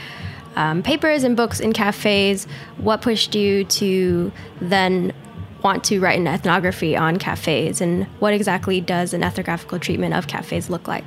um, 0.57 0.83
papers 0.83 1.23
and 1.23 1.37
books 1.37 1.61
in 1.61 1.73
cafes, 1.73 2.47
what 2.79 3.03
pushed 3.03 3.35
you 3.35 3.65
to 3.65 4.33
then 4.61 5.13
want 5.63 5.85
to 5.85 5.99
write 5.99 6.19
an 6.19 6.27
ethnography 6.27 6.97
on 6.97 7.19
cafes, 7.19 7.81
and 7.81 8.05
what 8.19 8.35
exactly 8.35 8.81
does 8.81 9.15
an 9.15 9.23
ethnographical 9.23 9.79
treatment 9.79 10.15
of 10.15 10.27
cafes 10.27 10.69
look 10.69 10.89
like? 10.89 11.05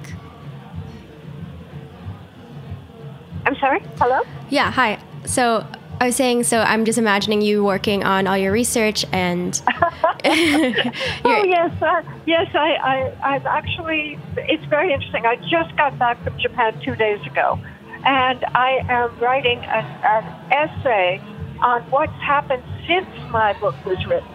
I'm 3.46 3.56
sorry. 3.58 3.82
Hello. 3.98 4.22
Yeah. 4.50 4.72
Hi. 4.72 5.00
So 5.26 5.66
I 6.00 6.06
was 6.08 6.16
saying, 6.16 6.44
so 6.44 6.60
I'm 6.60 6.86
just 6.86 6.98
imagining 6.98 7.42
you 7.42 7.64
working 7.64 8.04
on 8.04 8.28
all 8.28 8.38
your 8.38 8.52
research 8.52 9.06
and. 9.12 9.60
oh 10.26 11.44
yes, 11.46 11.82
uh, 11.82 12.02
yes. 12.26 12.48
I, 12.54 12.76
I, 12.76 13.36
I've 13.36 13.46
actually. 13.46 14.20
It's 14.38 14.64
very 14.66 14.94
interesting. 14.94 15.26
I 15.26 15.38
just 15.50 15.76
got 15.78 15.98
back 15.98 16.22
from 16.24 16.38
Japan 16.40 16.80
two 16.84 16.96
days 16.96 17.26
ago, 17.26 17.60
and 18.06 18.44
I 18.54 18.80
am 18.90 19.18
writing 19.20 19.60
an, 19.60 19.86
an 20.04 20.52
essay 20.52 21.22
on 21.62 21.82
what's 21.90 22.14
happened 22.22 22.64
since 22.88 23.08
my 23.32 23.54
book 23.60 23.76
was 23.86 24.04
written 24.06 24.30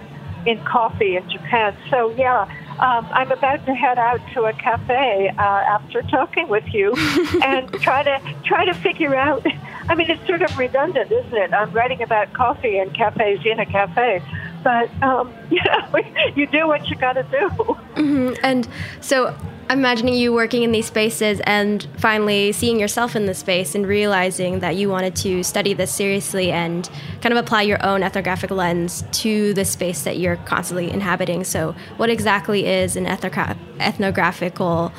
in 0.47 0.63
coffee 0.65 1.17
in 1.17 1.29
Japan. 1.31 1.77
So 1.91 2.11
yeah, 2.11 2.53
um, 2.83 3.09
I'm 3.13 3.31
about 3.31 3.65
to 3.67 3.75
head 3.75 3.97
out 3.97 4.21
to 4.35 4.43
a 4.47 4.53
cafe 4.53 5.29
uh, 5.29 5.41
after 5.41 6.03
talking 6.03 6.49
with 6.49 6.65
you 6.75 6.93
and 7.45 7.73
try 7.75 8.03
to 8.03 8.21
try 8.45 8.65
to 8.65 8.75
figure 8.75 9.15
out. 9.15 9.47
I 9.89 9.95
mean, 9.95 10.11
it's 10.11 10.27
sort 10.27 10.43
of 10.43 10.59
redundant, 10.59 11.13
isn't 11.13 11.35
it? 11.35 11.53
I'm 11.53 11.71
writing 11.71 12.03
about 12.03 12.33
coffee 12.33 12.79
and 12.79 12.93
cafes 12.93 13.41
in 13.45 13.61
a 13.61 13.67
cafe, 13.67 14.21
but 14.65 14.91
um, 15.01 15.33
you 15.51 15.61
know, 15.65 16.01
you 16.35 16.49
do 16.49 16.67
what 16.67 16.89
you 16.89 16.97
got 16.97 17.13
to 17.13 17.23
do. 17.23 17.49
Mm-hmm. 17.95 18.35
And 18.43 18.69
so 19.01 19.37
I'm 19.73 19.79
imagining 19.79 20.13
you 20.13 20.35
working 20.35 20.65
in 20.65 20.71
these 20.71 20.85
spaces 20.85 21.41
and 21.45 21.89
finally 21.97 22.53
seeing 22.53 22.79
yourself 22.79 23.17
in 23.17 23.25
the 23.25 23.33
space 23.33 23.75
and 23.75 23.87
realizing 23.87 24.59
that 24.59 24.77
you 24.77 24.91
wanted 24.91 25.17
to 25.17 25.43
study 25.43 25.73
this 25.73 25.91
seriously 25.91 26.53
and 26.53 26.91
kind 27.23 27.33
of 27.33 27.39
apply 27.43 27.63
your 27.63 27.83
own 27.83 28.03
ethnographic 28.03 28.51
lens 28.51 29.03
to 29.13 29.55
the 29.55 29.65
space 29.65 30.03
that 30.03 30.19
you're 30.19 30.37
constantly 30.37 30.91
inhabiting. 30.91 31.43
So, 31.45 31.75
what 31.97 32.11
exactly 32.11 32.67
is 32.67 32.97
an 32.97 33.07
ethnogra- 33.07 33.57
ethnographical 33.81 34.93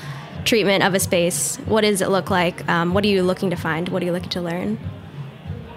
treatment 0.43 0.83
of 0.83 0.95
a 0.95 0.99
space? 0.99 1.57
What 1.67 1.81
does 1.81 2.01
it 2.01 2.09
look 2.09 2.31
like? 2.31 2.67
Um, 2.67 2.95
what 2.95 3.05
are 3.05 3.09
you 3.09 3.21
looking 3.21 3.51
to 3.51 3.55
find? 3.55 3.89
What 3.89 4.01
are 4.01 4.05
you 4.07 4.11
looking 4.11 4.31
to 4.31 4.41
learn? 4.41 4.79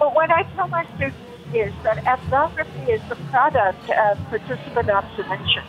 Well, 0.01 0.15
what 0.15 0.31
I 0.31 0.45
tell 0.55 0.69
my 0.69 0.87
students 0.95 1.19
is 1.53 1.75
that 1.83 1.99
ethnography 2.07 2.93
is 2.93 3.03
the 3.11 3.17
product 3.31 3.91
of 3.91 4.17
participant 4.31 4.89
observation, 4.89 5.65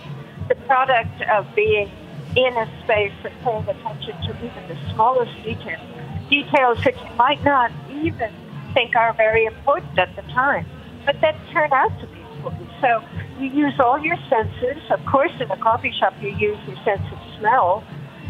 the 0.47 0.55
product 0.55 1.21
of 1.23 1.45
being 1.55 1.91
in 2.37 2.55
a 2.55 2.69
space 2.83 3.17
and 3.25 3.33
paying 3.41 3.67
attention 3.67 4.13
to 4.21 4.31
even 4.45 4.63
the 4.69 4.77
smallest 4.93 5.33
details, 5.43 5.81
details 6.29 6.77
that 6.83 6.93
you 6.95 7.15
might 7.15 7.43
not 7.43 7.71
even 7.89 8.31
think 8.75 8.95
are 8.95 9.13
very 9.13 9.45
important 9.45 9.97
at 9.97 10.15
the 10.15 10.21
time, 10.33 10.65
but 11.03 11.19
that 11.21 11.35
turn 11.51 11.73
out 11.73 11.89
to 11.99 12.05
be 12.07 12.21
important. 12.21 12.69
So 12.79 13.01
you 13.39 13.49
use 13.49 13.73
all 13.79 13.99
your 13.99 14.17
senses. 14.29 14.77
Of 14.91 15.03
course, 15.05 15.31
in 15.39 15.49
a 15.49 15.57
coffee 15.57 15.91
shop, 15.99 16.13
you 16.21 16.29
use 16.29 16.59
your 16.67 16.77
sense 16.85 17.01
of 17.11 17.39
smell 17.39 17.83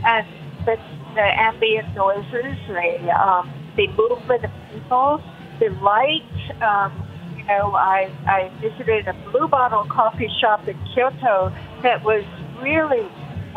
and 0.06 0.26
the, 0.66 0.80
the 1.16 1.28
ambient 1.42 1.94
noises, 1.94 2.56
the, 2.68 3.12
um, 3.12 3.52
the 3.76 3.88
movement 3.88 4.46
of 4.46 4.52
people, 4.72 5.22
the 5.60 5.70
light. 5.84 6.24
Um, 6.62 6.94
you 7.36 7.44
know, 7.44 7.76
I, 7.76 8.10
I 8.26 8.52
visited 8.62 9.08
a 9.10 9.14
Blue 9.32 9.50
Bottle 9.50 9.84
coffee 9.90 10.32
shop 10.40 10.66
in 10.66 10.78
Kyoto 10.94 11.52
that 11.84 12.04
was 12.04 12.24
really 12.62 13.06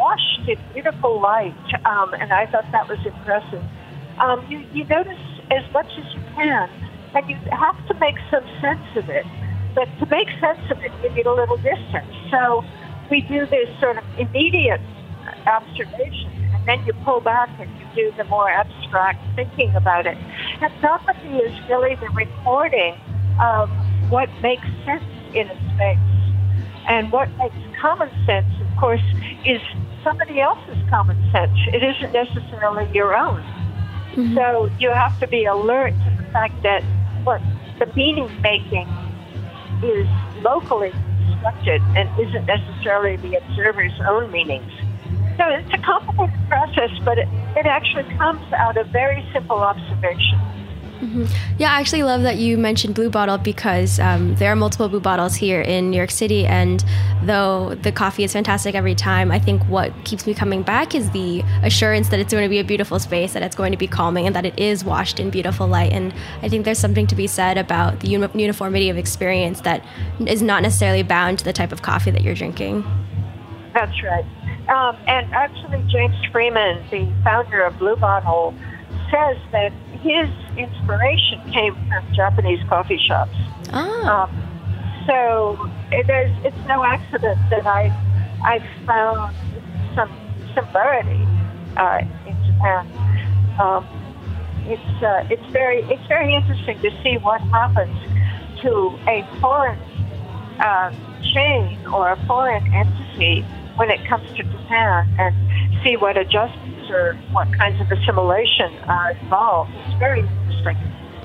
washed 0.00 0.49
in 0.49 0.59
beautiful 0.73 1.21
light, 1.21 1.52
um, 1.85 2.14
and 2.14 2.33
I 2.33 2.47
thought 2.47 2.64
that 2.73 2.88
was 2.88 2.99
impressive. 3.04 3.62
Um, 4.19 4.47
you, 4.50 4.64
you 4.73 4.85
notice 4.85 5.21
as 5.50 5.64
much 5.73 5.90
as 5.99 6.07
you 6.14 6.23
can, 6.35 6.71
and 7.14 7.28
you 7.28 7.37
have 7.52 7.76
to 7.88 7.95
make 8.00 8.16
some 8.30 8.47
sense 8.64 8.88
of 8.97 9.11
it. 9.11 9.26
But 9.75 9.88
to 10.00 10.07
make 10.07 10.28
sense 10.40 10.64
of 10.71 10.78
it, 10.83 10.92
you 11.02 11.11
need 11.11 11.26
a 11.26 11.33
little 11.33 11.59
distance. 11.59 12.12
So 12.30 12.64
we 13.11 13.21
do 13.21 13.45
this 13.47 13.69
sort 13.78 13.99
of 13.99 14.04
immediate 14.19 14.80
observation, 15.47 16.30
and 16.54 16.66
then 16.66 16.85
you 16.87 16.95
pull 17.04 17.21
back 17.21 17.50
and 17.61 17.69
you 17.78 17.87
do 17.95 18.16
the 18.16 18.25
more 18.25 18.49
abstract 18.49 19.21
thinking 19.37 19.75
about 19.76 20.07
it. 20.07 20.16
Ethnography 20.62 21.37
is 21.45 21.52
really 21.69 21.95
the 21.97 22.09
recording 22.11 22.97
of 23.38 23.69
what 24.09 24.30
makes 24.40 24.66
sense 24.87 25.04
in 25.35 25.47
a 25.50 25.57
space. 25.75 25.99
And 26.89 27.13
what 27.13 27.28
makes 27.36 27.54
common 27.80 28.10
sense, 28.26 28.49
of 28.60 28.80
course, 28.80 29.04
is 29.45 29.60
somebody 30.02 30.41
else's 30.41 30.78
common 30.89 31.17
sense. 31.30 31.56
It 31.73 31.82
isn't 31.82 32.13
necessarily 32.13 32.91
your 32.95 33.17
own. 33.17 33.41
Mm-hmm. 34.13 34.34
So 34.34 34.71
you 34.78 34.91
have 34.91 35.19
to 35.21 35.28
be 35.28 35.45
alert 35.45 35.93
to 35.93 36.23
the 36.23 36.30
fact 36.32 36.63
that 36.63 36.82
what 37.25 37.41
the 37.78 37.86
meaning 37.95 38.30
making 38.43 38.89
is 39.82 40.06
locally 40.43 40.93
constructed 41.26 41.80
and 41.97 42.08
isn't 42.21 42.47
necessarily 42.47 43.17
the 43.17 43.36
observer's 43.36 43.99
own 44.06 44.30
meanings. 44.30 44.71
So 45.39 45.49
it's 45.49 45.73
a 45.73 45.78
complicated 45.78 46.39
process, 46.49 46.91
but 47.04 47.19
it, 47.19 47.28
it 47.56 47.67
actually 47.67 48.04
comes 48.17 48.52
out 48.52 48.76
of 48.76 48.89
very 48.89 49.26
simple 49.32 49.56
observation. 49.56 50.39
Mm-hmm. 51.00 51.25
Yeah, 51.58 51.73
I 51.73 51.80
actually 51.80 52.02
love 52.02 52.23
that 52.23 52.36
you 52.36 52.58
mentioned 52.58 52.95
Blue 52.95 53.08
Bottle 53.08 53.39
because 53.39 53.99
um, 54.00 54.34
there 54.36 54.52
are 54.52 54.56
multiple 54.56 54.89
Blue 54.89 55.00
Bottles 55.00 55.34
here 55.34 55.63
in 55.63 55.91
New 55.91 55.97
York 55.97 56.10
City. 56.10 56.47
And 56.47 56.84
though 57.23 57.75
the 57.75 57.91
coffee 57.91 58.23
is 58.23 58.34
fantastic 58.34 58.75
every 58.75 58.95
time, 58.95 59.32
I 59.32 59.39
think 59.39 59.63
what 59.65 59.93
keeps 60.04 60.26
me 60.26 60.34
coming 60.34 60.63
back 60.63 60.95
is 60.95 61.10
the 61.13 61.43
assurance 61.63 62.10
that 62.10 62.21
it's 62.21 62.32
going 62.32 62.45
to 62.45 62.50
be 62.50 62.58
a 62.58 62.65
beautiful 62.65 62.99
space, 62.99 63.32
that 63.32 63.43
it's 63.43 63.56
going 63.56 63.73
to 63.73 63.78
be 63.78 63.86
calming, 63.86 64.26
and 64.26 64.36
that 64.36 64.45
it 64.45 64.58
is 64.58 64.84
washed 64.84 65.19
in 65.19 65.30
beautiful 65.30 65.67
light. 65.67 65.93
And 65.93 66.13
I 66.43 66.50
think 66.50 66.67
there's 66.67 66.78
something 66.78 67.06
to 67.06 67.15
be 67.15 67.26
said 67.26 67.56
about 67.56 68.00
the 68.00 68.08
uniformity 68.08 68.91
of 68.91 68.99
experience 68.99 69.63
that 69.63 69.82
is 70.26 70.43
not 70.43 70.63
necessarily 70.63 71.02
bound 71.02 71.39
to 71.39 71.45
the 71.45 71.52
type 71.52 71.73
of 71.73 71.80
coffee 71.80 72.10
that 72.10 72.23
you're 72.23 72.34
drinking. 72.34 72.84
That's 73.73 74.02
right. 74.02 74.25
Um, 74.69 74.97
and 75.06 75.32
actually, 75.32 75.82
James 75.89 76.15
Freeman, 76.30 76.84
the 76.91 77.10
founder 77.25 77.63
of 77.63 77.78
Blue 77.78 77.97
Bottle, 77.97 78.54
says 79.10 79.36
that 79.52 79.73
his 80.02 80.28
inspiration 80.56 81.40
came 81.52 81.75
from 81.88 82.14
Japanese 82.14 82.60
coffee 82.68 82.99
shops. 82.99 83.36
Ah. 83.73 84.25
Um, 84.25 84.50
so 85.06 85.70
it 85.90 86.08
is, 86.08 86.44
it's 86.44 86.68
no 86.68 86.84
accident 86.84 87.38
that 87.50 87.66
I 87.66 87.92
I 88.42 88.58
found 88.86 89.34
some 89.94 90.10
similarity 90.54 91.26
uh, 91.76 92.00
in 92.26 92.36
Japan. 92.46 92.86
Um, 93.60 93.86
it's 94.66 95.02
uh, 95.02 95.26
it's 95.30 95.44
very 95.52 95.82
it's 95.82 96.06
very 96.06 96.34
interesting 96.34 96.78
to 96.80 96.90
see 97.02 97.16
what 97.18 97.40
happens 97.40 97.96
to 98.62 98.99
a 99.08 99.26
foreign 99.40 99.78
uh, 100.60 100.92
chain 101.34 101.78
or 101.86 102.12
a 102.12 102.26
foreign 102.26 102.66
entity 102.73 103.42
when 103.76 103.90
it 103.90 104.04
comes 104.06 104.30
to 104.32 104.42
Japan 104.42 105.08
and 105.18 105.34
see 105.82 105.96
what 105.96 106.16
adjustments 106.16 106.79
what 107.33 107.49
kinds 107.57 107.81
of 107.81 107.91
assimilation 107.91 108.73
are 108.89 109.13
involved. 109.13 109.71
It's 109.87 109.99
very 109.99 110.21
interesting. 110.21 110.76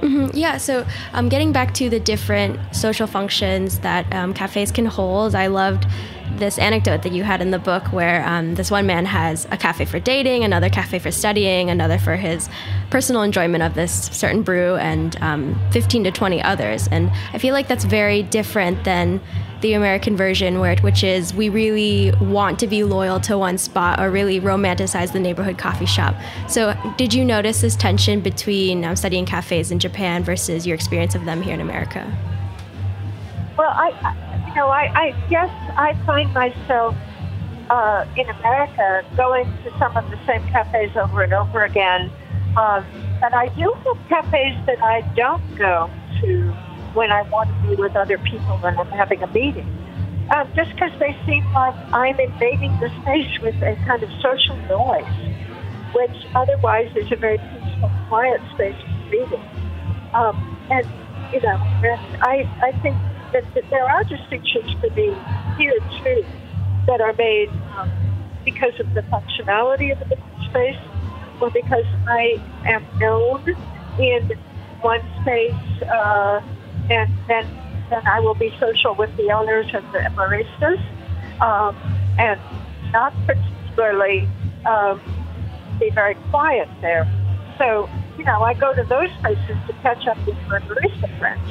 Mm-hmm. 0.02 0.38
Yeah, 0.38 0.58
so 0.58 0.86
um, 1.14 1.30
getting 1.30 1.52
back 1.52 1.74
to 1.76 1.90
the 1.90 2.00
different 2.00 2.60
social 2.76 3.08
functions 3.08 3.80
that 3.80 4.12
um, 4.14 4.34
cafes 4.34 4.72
can 4.72 4.86
hold, 4.86 5.36
I 5.36 5.48
loved 5.48 5.88
this 6.38 6.60
anecdote 6.60 7.02
that 7.04 7.14
you 7.14 7.24
had 7.24 7.42
in 7.42 7.52
the 7.52 7.60
book 7.60 7.92
where 7.94 8.28
um, 8.28 8.56
this 8.56 8.70
one 8.70 8.86
man 8.86 9.06
has 9.06 9.46
a 9.52 9.58
cafe 9.58 9.86
for 9.86 10.00
dating, 10.00 10.44
another 10.44 10.70
cafe 10.70 11.00
for 11.00 11.12
studying, 11.12 11.70
another 11.70 11.98
for 11.98 12.16
his 12.16 12.50
personal 12.90 13.22
enjoyment 13.22 13.64
of 13.64 13.74
this 13.74 14.10
certain 14.12 14.44
brew, 14.44 14.76
and 14.76 15.20
um, 15.22 15.60
15 15.72 16.04
to 16.04 16.12
20 16.12 16.42
others. 16.42 16.88
And 16.90 17.10
I 17.34 17.38
feel 17.38 17.54
like 17.54 17.68
that's 17.68 17.86
very 17.86 18.22
different 18.24 18.84
than 18.84 19.22
the 19.66 19.74
American 19.74 20.16
version, 20.16 20.60
where 20.60 20.76
which 20.82 21.04
is 21.04 21.34
we 21.34 21.50
really 21.50 22.12
want 22.22 22.60
to 22.60 22.68
be 22.68 22.84
loyal 22.84 23.20
to 23.20 23.36
one 23.36 23.58
spot 23.58 24.00
or 24.00 24.12
really 24.12 24.40
romanticize 24.40 25.12
the 25.12 25.20
neighborhood 25.20 25.58
coffee 25.58 25.88
shop. 25.88 26.14
So, 26.48 26.76
did 26.98 27.16
you 27.16 27.26
notice 27.26 27.62
this 27.62 27.76
tension 27.76 28.22
between 28.22 28.86
um, 28.86 28.96
studying 28.96 29.26
cafes 29.26 29.72
in 29.72 29.80
Japan 29.80 30.24
versus 30.24 30.68
your 30.68 30.76
experience 30.76 31.16
of 31.16 31.26
them 31.26 31.42
here 31.42 31.56
in 31.56 31.62
America? 31.62 32.06
Well, 33.58 33.72
I, 33.72 33.88
you 34.50 34.54
know, 34.54 34.68
I, 34.68 34.84
I 34.94 35.30
guess 35.32 35.50
I 35.76 35.98
find 36.06 36.32
myself 36.32 36.96
uh, 37.72 38.06
in 38.16 38.30
America 38.30 39.04
going 39.18 39.46
to 39.64 39.76
some 39.80 39.98
of 39.98 40.08
the 40.12 40.20
same 40.28 40.46
cafes 40.50 40.96
over 40.96 41.24
and 41.24 41.34
over 41.34 41.64
again. 41.64 42.12
Um, 42.56 42.86
but 43.20 43.34
I 43.34 43.48
do 43.58 43.74
have 43.74 43.98
cafes 44.10 44.64
that 44.68 44.80
I 44.84 45.02
don't 45.16 45.56
go 45.56 45.90
to 46.22 46.54
when 46.96 47.12
I 47.12 47.22
want 47.24 47.50
to 47.50 47.70
be 47.70 47.76
with 47.76 47.96
other 47.96 48.18
people 48.18 48.58
when 48.58 48.78
I'm 48.80 48.88
having 48.88 49.22
a 49.22 49.28
meeting. 49.28 49.68
Uh, 50.32 50.46
just 50.56 50.72
because 50.74 50.92
they 50.98 51.16
seem 51.28 51.46
like 51.54 51.76
I'm 51.94 52.20
invading 52.20 52.74
the 52.80 52.90
space 53.02 53.30
with 53.44 53.56
a 53.62 53.76
kind 53.86 54.02
of 54.02 54.10
social 54.24 54.58
noise, 54.66 55.06
which 55.94 56.18
otherwise 56.34 56.90
is 56.96 57.12
a 57.12 57.16
very 57.16 57.38
peaceful, 57.38 57.92
quiet 58.10 58.42
space 58.56 58.76
for 58.82 59.10
reading. 59.12 59.46
Um, 60.16 60.34
and, 60.72 60.88
you 61.32 61.42
know, 61.42 61.60
and 61.84 62.24
I, 62.24 62.50
I 62.64 62.72
think 62.82 62.98
that, 63.34 63.44
that 63.54 63.70
there 63.70 63.86
are 63.86 64.04
distinctions 64.04 64.74
to 64.82 64.90
be 64.92 65.14
here, 65.60 65.78
too, 66.02 66.26
that 66.88 67.02
are 67.02 67.14
made 67.14 67.50
um, 67.78 67.92
because 68.44 68.74
of 68.80 68.92
the 68.96 69.02
functionality 69.14 69.92
of 69.92 70.00
the 70.10 70.18
space 70.50 70.80
or 71.42 71.52
because 71.52 71.86
I 72.08 72.40
am 72.66 72.84
known 72.98 73.46
in 74.00 74.32
one 74.82 75.02
space 75.22 75.84
uh, 75.84 76.42
and 76.90 77.10
then 77.28 77.46
then 77.90 78.02
I 78.08 78.20
will 78.20 78.34
be 78.34 78.52
social 78.60 78.96
with 78.96 79.16
the 79.16 79.32
owners 79.32 79.68
and 79.74 79.86
the 79.94 80.00
baristas, 80.16 80.82
um, 81.40 81.76
and 82.18 82.40
not 82.92 83.14
particularly 83.28 84.28
um, 84.66 85.00
be 85.80 85.92
very 85.92 86.16
quiet 86.32 86.68
there. 86.82 87.08
So, 87.58 87.88
you 88.18 88.24
know, 88.24 88.42
I 88.42 88.54
go 88.54 88.74
to 88.74 88.84
those 88.84 89.12
places 89.22 89.58
to 89.68 89.74
catch 89.82 90.08
up 90.08 90.18
with 90.26 90.36
my 90.48 90.60
barista 90.60 91.20
friends. 91.20 91.48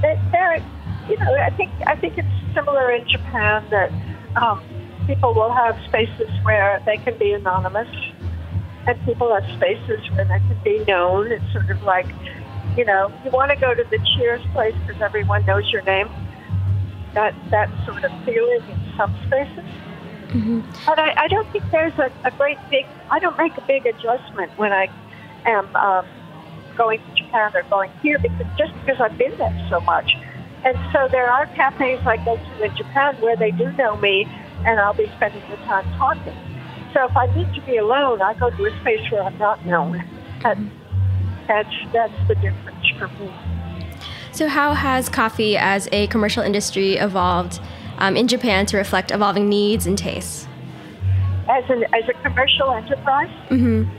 They, 0.00 0.18
they're, 0.32 0.62
you 1.08 1.16
know, 1.18 1.34
I 1.34 1.50
think 1.50 1.70
I 1.86 1.96
think 1.96 2.16
it's 2.16 2.54
similar 2.54 2.90
in 2.92 3.06
Japan 3.08 3.66
that 3.70 3.92
um, 4.36 4.62
people 5.06 5.34
will 5.34 5.52
have 5.52 5.78
spaces 5.86 6.30
where 6.44 6.82
they 6.86 6.96
can 6.98 7.18
be 7.18 7.32
anonymous, 7.32 7.88
and 8.86 8.98
people 9.04 9.34
have 9.34 9.44
spaces 9.56 10.00
where 10.12 10.24
they 10.24 10.38
can 10.38 10.58
be 10.64 10.84
known. 10.86 11.30
It's 11.30 11.52
sort 11.52 11.70
of 11.70 11.82
like, 11.82 12.06
you 12.78 12.84
know, 12.84 13.12
you 13.24 13.30
want 13.32 13.50
to 13.50 13.56
go 13.56 13.74
to 13.74 13.82
the 13.90 13.98
Cheers 13.98 14.40
place 14.52 14.74
because 14.86 15.02
everyone 15.02 15.44
knows 15.46 15.68
your 15.72 15.82
name. 15.82 16.08
That 17.14 17.34
that 17.50 17.68
sort 17.84 18.04
of 18.04 18.12
feeling 18.24 18.62
in 18.70 18.92
some 18.96 19.12
spaces. 19.26 19.64
Mm-hmm. 20.28 20.60
But 20.86 20.98
I, 21.00 21.24
I 21.24 21.28
don't 21.28 21.50
think 21.50 21.64
there's 21.72 21.98
a, 21.98 22.12
a 22.24 22.30
great 22.30 22.58
big. 22.70 22.86
I 23.10 23.18
don't 23.18 23.36
make 23.36 23.56
a 23.58 23.62
big 23.62 23.84
adjustment 23.84 24.56
when 24.56 24.72
I 24.72 24.88
am 25.44 25.74
um, 25.74 26.06
going 26.76 27.00
to 27.00 27.14
Japan 27.16 27.50
or 27.56 27.64
going 27.64 27.90
here 28.00 28.20
because 28.20 28.46
just 28.56 28.72
because 28.74 29.00
I've 29.00 29.18
been 29.18 29.36
there 29.38 29.66
so 29.68 29.80
much. 29.80 30.16
And 30.64 30.78
so 30.92 31.08
there 31.10 31.28
are 31.28 31.46
cafes 31.46 31.98
I 32.06 32.16
go 32.24 32.36
to 32.36 32.64
in 32.64 32.76
Japan 32.76 33.16
where 33.16 33.36
they 33.36 33.50
do 33.50 33.72
know 33.72 33.96
me, 33.96 34.28
and 34.64 34.78
I'll 34.78 34.94
be 34.94 35.10
spending 35.16 35.42
the 35.50 35.56
time 35.66 35.84
talking. 35.98 36.36
So 36.94 37.06
if 37.06 37.16
I 37.16 37.26
need 37.34 37.52
to 37.54 37.60
be 37.62 37.76
alone, 37.76 38.22
I 38.22 38.34
go 38.34 38.50
to 38.50 38.66
a 38.66 38.80
space 38.80 39.10
where 39.10 39.24
I'm 39.24 39.38
not 39.38 39.66
known. 39.66 40.04
And 40.44 40.70
that's 41.48 41.74
that's 41.92 42.28
the 42.28 42.34
difference 42.36 42.86
for 42.98 43.08
me. 43.08 43.32
So 44.32 44.46
how 44.46 44.74
has 44.74 45.08
coffee 45.08 45.56
as 45.56 45.88
a 45.90 46.06
commercial 46.08 46.42
industry 46.42 46.96
evolved 46.96 47.60
um, 47.96 48.16
in 48.16 48.28
Japan 48.28 48.66
to 48.66 48.76
reflect 48.76 49.10
evolving 49.10 49.48
needs 49.48 49.86
and 49.86 49.98
tastes? 49.98 50.46
As 51.48 51.64
an 51.68 51.84
as 51.94 52.08
a 52.08 52.12
commercial 52.22 52.72
enterprise. 52.72 53.30
Mm-hmm. 53.48 53.90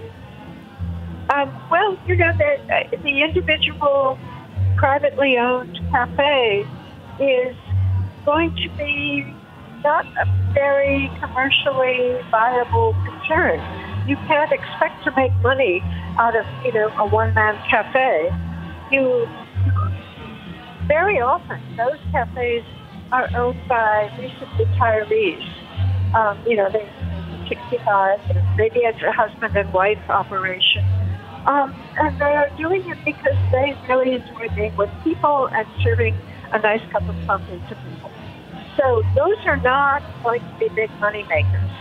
Um, 1.31 1.69
well, 1.69 1.99
you 2.07 2.15
know, 2.15 2.31
the, 2.37 2.97
the 3.03 3.21
individual 3.21 4.17
privately 4.77 5.37
owned 5.37 5.79
cafe 5.91 6.65
is 7.19 7.55
going 8.25 8.55
to 8.55 8.69
be 8.77 9.35
not 9.83 10.05
a 10.05 10.25
very 10.53 11.11
commercially 11.19 12.19
viable 12.31 12.95
concern. 13.05 13.59
You 14.09 14.17
can't 14.27 14.51
expect 14.51 15.03
to 15.05 15.11
make 15.15 15.33
money 15.41 15.81
out 16.17 16.35
of, 16.35 16.45
you 16.65 16.73
know, 16.73 16.89
a 16.97 17.07
one-man 17.07 17.55
cafe. 17.69 18.29
You 18.91 19.27
very 20.87 21.21
often 21.21 21.61
those 21.77 21.99
cafes 22.11 22.65
are 23.11 23.29
owned 23.37 23.61
by 23.69 24.09
recent 24.17 24.49
retirees. 24.57 25.45
Um, 26.15 26.41
you 26.47 26.57
know, 26.57 26.69
they're 26.71 26.89
65, 27.47 28.19
maybe 28.57 28.79
it's 28.79 28.97
a 29.03 29.11
husband 29.11 29.55
and 29.55 29.71
wife 29.71 30.01
operation 30.09 30.83
um, 31.45 31.73
and 31.97 32.19
they're 32.19 32.51
doing 32.57 32.83
it 32.85 32.97
because 33.05 33.37
they 33.51 33.73
really 33.87 34.15
enjoy 34.15 34.53
being 34.55 34.75
with 34.75 34.89
people 35.03 35.49
and 35.51 35.65
serving 35.83 36.15
a 36.51 36.59
nice 36.59 36.81
cup 36.91 37.01
of 37.07 37.15
coffee 37.25 37.61
to 37.69 37.75
people. 37.75 38.11
So 38.77 39.01
those 39.15 39.37
are 39.45 39.57
not 39.57 40.03
going 40.23 40.41
to 40.41 40.55
be 40.59 40.69
big 40.75 40.91
money 40.99 41.23
makers. 41.23 41.71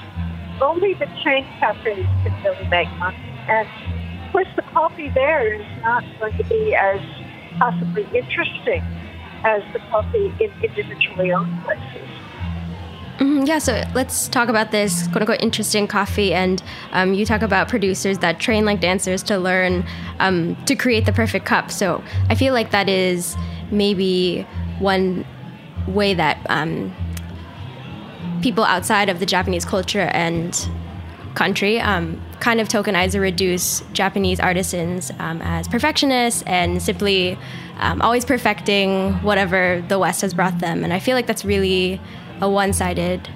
Only 0.61 0.95
the 0.95 1.07
chain 1.23 1.47
cafes 1.61 2.07
can 2.23 2.35
really 2.45 2.69
make 2.69 2.89
money. 2.99 3.17
And 3.49 3.69
of 4.27 4.33
course, 4.33 4.49
the 4.57 4.63
coffee 4.63 5.11
there 5.11 5.55
is 5.55 5.67
not 5.83 6.05
going 6.19 6.37
to 6.37 6.45
be 6.45 6.75
as 6.75 7.01
possibly 7.59 8.05
interesting 8.17 8.83
as 9.45 9.63
the 9.73 9.79
coffee 9.91 10.33
in 10.41 10.51
individually 10.63 11.33
owned 11.33 11.65
places. 11.65 12.09
Mm-hmm, 13.19 13.47
yeah, 13.47 13.59
so 13.59 13.83
let's 13.95 14.29
talk 14.29 14.49
about 14.49 14.71
this 14.71 15.09
quote 15.09 15.23
unquote 15.23 15.43
interesting 15.43 15.89
coffee. 15.89 16.33
And 16.33 16.63
um, 16.93 17.15
you 17.15 17.25
talk 17.25 17.43
about 17.43 17.69
producers 17.69 18.19
that 18.19 18.39
train 18.39 18.65
like 18.65 18.81
dancers 18.81 19.25
to 19.25 19.39
learn 19.39 19.85
um, 20.21 20.57
to 20.67 20.77
create 20.77 21.05
the 21.05 21.13
perfect 21.13 21.45
cup. 21.45 21.71
So 21.71 22.03
I 22.29 22.37
feel 22.37 22.55
like 22.55 22.71
that 22.71 22.89
is 22.89 23.37
maybe 23.73 24.47
one 24.79 25.25
way 25.89 26.15
that 26.15 26.39
um, 26.49 26.95
people 28.43 28.65
outside 28.65 29.09
of 29.09 29.21
the 29.21 29.27
Japanese 29.27 29.65
culture 29.65 30.11
and 30.13 30.69
country 31.35 31.79
um, 31.79 32.21
kind 32.41 32.61
of 32.61 32.69
tokenize 32.69 33.15
or 33.15 33.21
reduce 33.21 33.83
Japanese 33.93 34.41
artisans 34.41 35.13
um, 35.19 35.41
as 35.43 35.69
perfectionists 35.69 36.43
and 36.43 36.83
simply 36.83 37.39
um, 37.79 38.03
always 38.03 38.25
perfecting 38.25 39.15
whatever 39.23 39.85
the 39.89 39.99
West 39.99 40.21
has 40.23 40.35
brought 40.35 40.59
them. 40.59 40.83
And 40.83 40.93
I 40.93 40.99
feel 40.99 41.15
like 41.15 41.27
that's 41.27 41.45
really 41.45 42.01
a 42.41 42.51
one 42.51 42.73
sided 42.73 43.29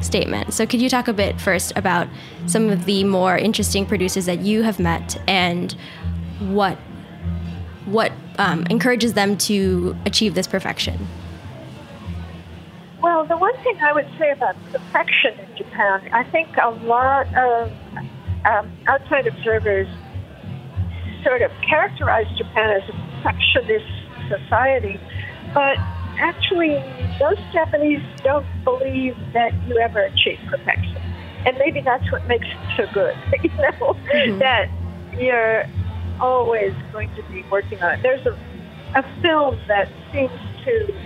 statement. 0.00 0.52
So, 0.52 0.66
could 0.66 0.82
you 0.82 0.88
talk 0.88 1.08
a 1.08 1.12
bit 1.12 1.40
first 1.40 1.72
about 1.76 2.08
some 2.46 2.68
of 2.68 2.84
the 2.84 3.04
more 3.04 3.36
interesting 3.36 3.86
producers 3.86 4.26
that 4.26 4.40
you 4.40 4.62
have 4.62 4.78
met 4.78 5.16
and 5.26 5.72
what 6.40 6.78
what 7.86 8.12
um, 8.38 8.66
encourages 8.68 9.14
them 9.14 9.38
to 9.38 9.96
achieve 10.04 10.34
this 10.34 10.46
perfection? 10.46 11.06
Well, 13.06 13.24
the 13.24 13.36
one 13.36 13.54
thing 13.62 13.78
I 13.80 13.92
would 13.92 14.08
say 14.18 14.32
about 14.32 14.56
perfection 14.72 15.38
in 15.38 15.56
Japan, 15.56 16.08
I 16.12 16.24
think 16.24 16.48
a 16.60 16.70
lot 16.70 17.32
of 17.36 17.70
um, 18.44 18.72
outside 18.88 19.28
observers 19.28 19.86
sort 21.22 21.40
of 21.42 21.52
characterize 21.62 22.26
Japan 22.36 22.68
as 22.70 22.82
a 22.88 23.22
perfectionist 23.22 23.86
society, 24.28 24.98
but 25.54 25.78
actually, 26.18 26.82
most 27.20 27.42
Japanese 27.52 28.02
don't 28.24 28.44
believe 28.64 29.14
that 29.34 29.52
you 29.68 29.78
ever 29.78 30.00
achieve 30.00 30.40
perfection. 30.50 30.96
And 31.46 31.56
maybe 31.58 31.82
that's 31.82 32.10
what 32.10 32.26
makes 32.26 32.48
it 32.48 32.58
so 32.76 32.92
good, 32.92 33.14
you 33.44 33.50
know, 33.50 33.94
mm-hmm. 33.94 34.38
that 34.40 34.68
you're 35.16 35.64
always 36.20 36.74
going 36.90 37.14
to 37.14 37.22
be 37.30 37.44
working 37.52 37.80
on 37.84 38.00
it. 38.00 38.02
There's 38.02 38.26
a, 38.26 38.36
a 38.96 39.04
film 39.22 39.60
that 39.68 39.88
seems 40.12 40.32
to 40.64 41.05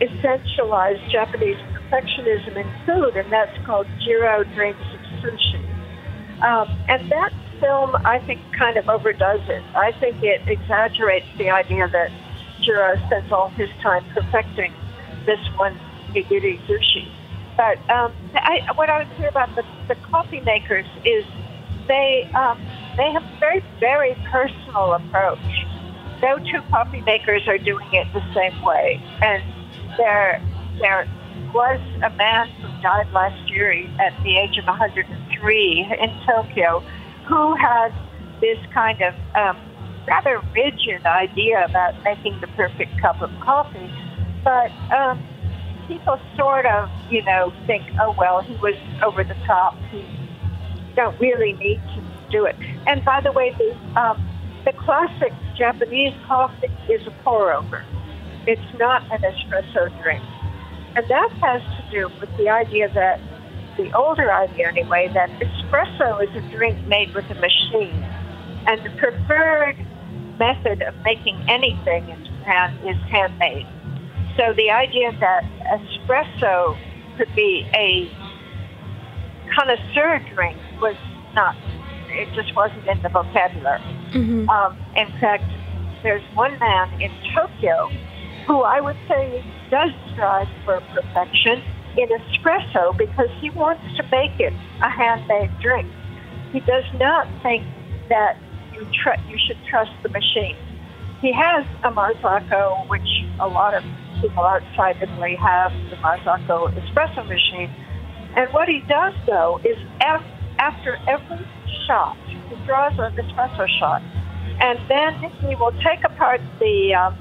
essentialize 0.00 0.98
Japanese 1.10 1.56
perfectionism 1.72 2.56
in 2.56 2.86
food, 2.86 3.16
and 3.16 3.30
that's 3.30 3.56
called 3.66 3.86
Jiro 4.04 4.44
Dreams 4.44 4.80
of 4.94 5.00
Sushi. 5.20 5.60
Um, 6.42 6.68
and 6.88 7.10
that 7.10 7.32
film, 7.60 7.94
I 7.96 8.18
think, 8.20 8.40
kind 8.56 8.78
of 8.78 8.88
overdoes 8.88 9.42
it. 9.48 9.62
I 9.76 9.92
think 10.00 10.22
it 10.22 10.40
exaggerates 10.48 11.26
the 11.36 11.50
idea 11.50 11.88
that 11.88 12.10
Jiro 12.62 12.96
spends 13.06 13.30
all 13.30 13.50
his 13.50 13.68
time 13.82 14.04
perfecting 14.14 14.72
this 15.26 15.38
one 15.56 15.78
nigiri 16.12 16.58
sushi. 16.66 17.08
But 17.56 17.78
um, 17.90 18.14
I, 18.34 18.60
what 18.74 18.88
I 18.88 18.98
would 18.98 19.18
say 19.18 19.26
about 19.26 19.54
the, 19.54 19.64
the 19.88 19.94
coffee 20.10 20.40
makers 20.40 20.86
is 21.04 21.24
they 21.88 22.30
um, 22.34 22.58
they 22.96 23.12
have 23.12 23.22
a 23.22 23.36
very 23.38 23.62
very 23.78 24.14
personal 24.30 24.94
approach. 24.94 25.38
No 26.22 26.38
two 26.38 26.62
coffee 26.70 27.02
makers 27.02 27.42
are 27.48 27.58
doing 27.58 27.88
it 27.92 28.06
the 28.14 28.22
same 28.34 28.62
way, 28.62 29.02
and 29.20 29.42
there 30.00 30.42
there 30.80 31.06
was 31.52 31.80
a 32.02 32.10
man 32.16 32.48
who 32.48 32.68
died 32.82 33.12
last 33.12 33.50
year 33.50 33.70
at 34.00 34.16
the 34.22 34.36
age 34.36 34.56
of 34.56 34.64
103 34.64 35.96
in 36.00 36.26
Tokyo 36.26 36.80
who 37.26 37.54
had 37.54 37.92
this 38.40 38.58
kind 38.72 39.00
of 39.02 39.14
um, 39.34 39.58
rather 40.06 40.40
rigid 40.54 41.04
idea 41.04 41.64
about 41.64 41.94
making 42.02 42.40
the 42.40 42.46
perfect 42.48 42.98
cup 43.00 43.20
of 43.20 43.30
coffee. 43.40 43.92
But 44.42 44.70
um, 44.90 45.22
people 45.86 46.18
sort 46.36 46.66
of, 46.66 46.88
you 47.10 47.22
know, 47.22 47.52
think, 47.66 47.84
oh, 48.00 48.14
well, 48.18 48.40
he 48.40 48.54
was 48.56 48.74
over 49.04 49.22
the 49.22 49.36
top. 49.46 49.76
He 49.90 50.04
don't 50.94 51.18
really 51.20 51.52
need 51.54 51.80
to 51.94 52.02
do 52.30 52.46
it. 52.46 52.56
And 52.86 53.04
by 53.04 53.20
the 53.20 53.32
way, 53.32 53.54
the, 53.58 54.00
um, 54.00 54.26
the 54.64 54.72
classic 54.72 55.32
Japanese 55.56 56.14
coffee 56.26 56.70
is 56.88 57.06
a 57.06 57.10
pour 57.22 57.52
over. 57.52 57.84
It's 58.46 58.78
not 58.78 59.02
an 59.12 59.20
espresso 59.22 59.90
drink. 60.02 60.22
And 60.96 61.06
that 61.08 61.30
has 61.42 61.62
to 61.62 61.90
do 61.90 62.08
with 62.20 62.34
the 62.36 62.48
idea 62.48 62.92
that, 62.94 63.20
the 63.76 63.92
older 63.92 64.32
idea 64.32 64.68
anyway, 64.68 65.10
that 65.14 65.30
espresso 65.40 66.22
is 66.22 66.34
a 66.36 66.48
drink 66.50 66.86
made 66.86 67.14
with 67.14 67.24
a 67.30 67.34
machine. 67.34 68.02
And 68.66 68.82
the 68.84 68.90
preferred 68.98 69.76
method 70.38 70.82
of 70.82 70.94
making 71.04 71.42
anything 71.48 72.08
in 72.08 72.24
Japan 72.24 72.76
is 72.86 72.96
handmade. 73.10 73.66
So 74.36 74.52
the 74.54 74.70
idea 74.70 75.12
that 75.20 75.44
espresso 75.70 76.76
could 77.16 77.34
be 77.34 77.68
a 77.74 78.10
connoisseur 79.54 80.18
drink 80.34 80.58
was 80.80 80.96
not, 81.34 81.56
it 82.08 82.32
just 82.34 82.54
wasn't 82.56 82.86
in 82.88 83.00
the 83.02 83.08
vocabulary. 83.10 83.80
Mm-hmm. 84.12 84.48
Um, 84.48 84.78
in 84.96 85.08
fact, 85.20 85.44
there's 86.02 86.22
one 86.34 86.58
man 86.58 87.00
in 87.00 87.12
Tokyo 87.34 87.90
who 88.50 88.62
I 88.62 88.80
would 88.80 88.96
say 89.06 89.44
does 89.70 89.90
strive 90.12 90.48
for 90.64 90.80
perfection 90.92 91.62
in 91.96 92.08
espresso 92.08 92.98
because 92.98 93.30
he 93.40 93.48
wants 93.50 93.82
to 93.96 94.02
make 94.10 94.34
it 94.40 94.52
a 94.82 94.90
handmade 94.90 95.50
drink. 95.60 95.86
He 96.52 96.58
does 96.58 96.82
not 96.94 97.28
think 97.44 97.64
that 98.08 98.36
you 98.74 98.84
tr- 98.90 99.22
you 99.28 99.38
should 99.46 99.58
trust 99.70 99.92
the 100.02 100.08
machine. 100.08 100.56
He 101.20 101.32
has 101.32 101.64
a 101.84 101.92
Marzocco, 101.92 102.88
which 102.88 103.06
a 103.38 103.46
lot 103.46 103.74
of 103.74 103.84
people 104.20 104.42
outside 104.42 104.96
Italy 105.00 105.36
have 105.36 105.70
the 105.90 105.96
Marzocco 106.02 106.74
espresso 106.74 107.22
machine. 107.28 107.70
And 108.34 108.52
what 108.52 108.68
he 108.68 108.80
does, 108.88 109.14
though, 109.26 109.60
is 109.62 109.78
af- 110.02 110.26
after 110.58 110.98
every 111.06 111.46
shot, 111.86 112.16
he 112.26 112.56
draws 112.66 112.98
an 112.98 113.14
espresso 113.14 113.68
shot, 113.78 114.02
and 114.60 114.78
then 114.88 115.30
he 115.46 115.54
will 115.54 115.72
take 115.84 116.02
apart 116.04 116.40
the 116.58 116.94
um, 116.94 117.16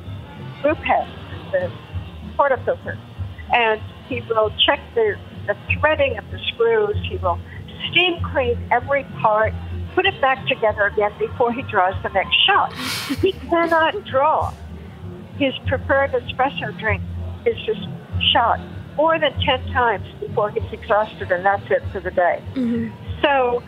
group 0.62 0.78
head, 0.78 1.08
the 1.52 1.72
portafilter, 2.38 2.98
and 3.54 3.82
he 4.08 4.22
will 4.30 4.52
check 4.66 4.80
the, 4.96 5.18
the 5.48 5.56
threading 5.80 6.18
of 6.18 6.30
the 6.32 6.40
screws. 6.54 6.98
He 7.10 7.18
will 7.18 7.40
steam 7.92 8.22
clean 8.32 8.58
every 8.72 9.04
part, 9.22 9.54
put 9.96 10.06
it 10.06 10.20
back 10.22 10.48
together 10.48 10.84
again 10.84 11.12
before 11.20 11.52
he 11.52 11.62
draws 11.64 11.96
the 12.04 12.10
next 12.10 12.36
shot. 12.46 12.74
he 13.22 13.32
cannot 13.34 14.06
draw 14.06 14.54
his 15.40 15.54
preferred 15.68 16.12
espresso 16.12 16.78
drink 16.78 17.02
is 17.46 17.56
just 17.66 17.88
shot 18.34 18.60
more 18.98 19.18
than 19.18 19.32
10 19.40 19.72
times 19.72 20.06
before 20.20 20.52
he's 20.52 20.72
exhausted, 20.74 21.32
and 21.32 21.46
that's 21.46 21.64
it 21.72 21.82
for 21.94 22.02
the 22.02 22.12
day. 22.12 22.44
Mm-hmm. 22.54 22.94
So 23.22 23.64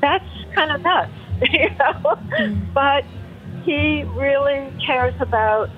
that's 0.00 0.24
kind 0.54 0.72
of 0.72 0.82
nuts, 0.82 1.12
you 1.52 1.70
know? 1.78 2.18
But 2.74 3.04
he 3.64 4.02
really 4.02 4.72
cares 4.84 5.14
about 5.20 5.70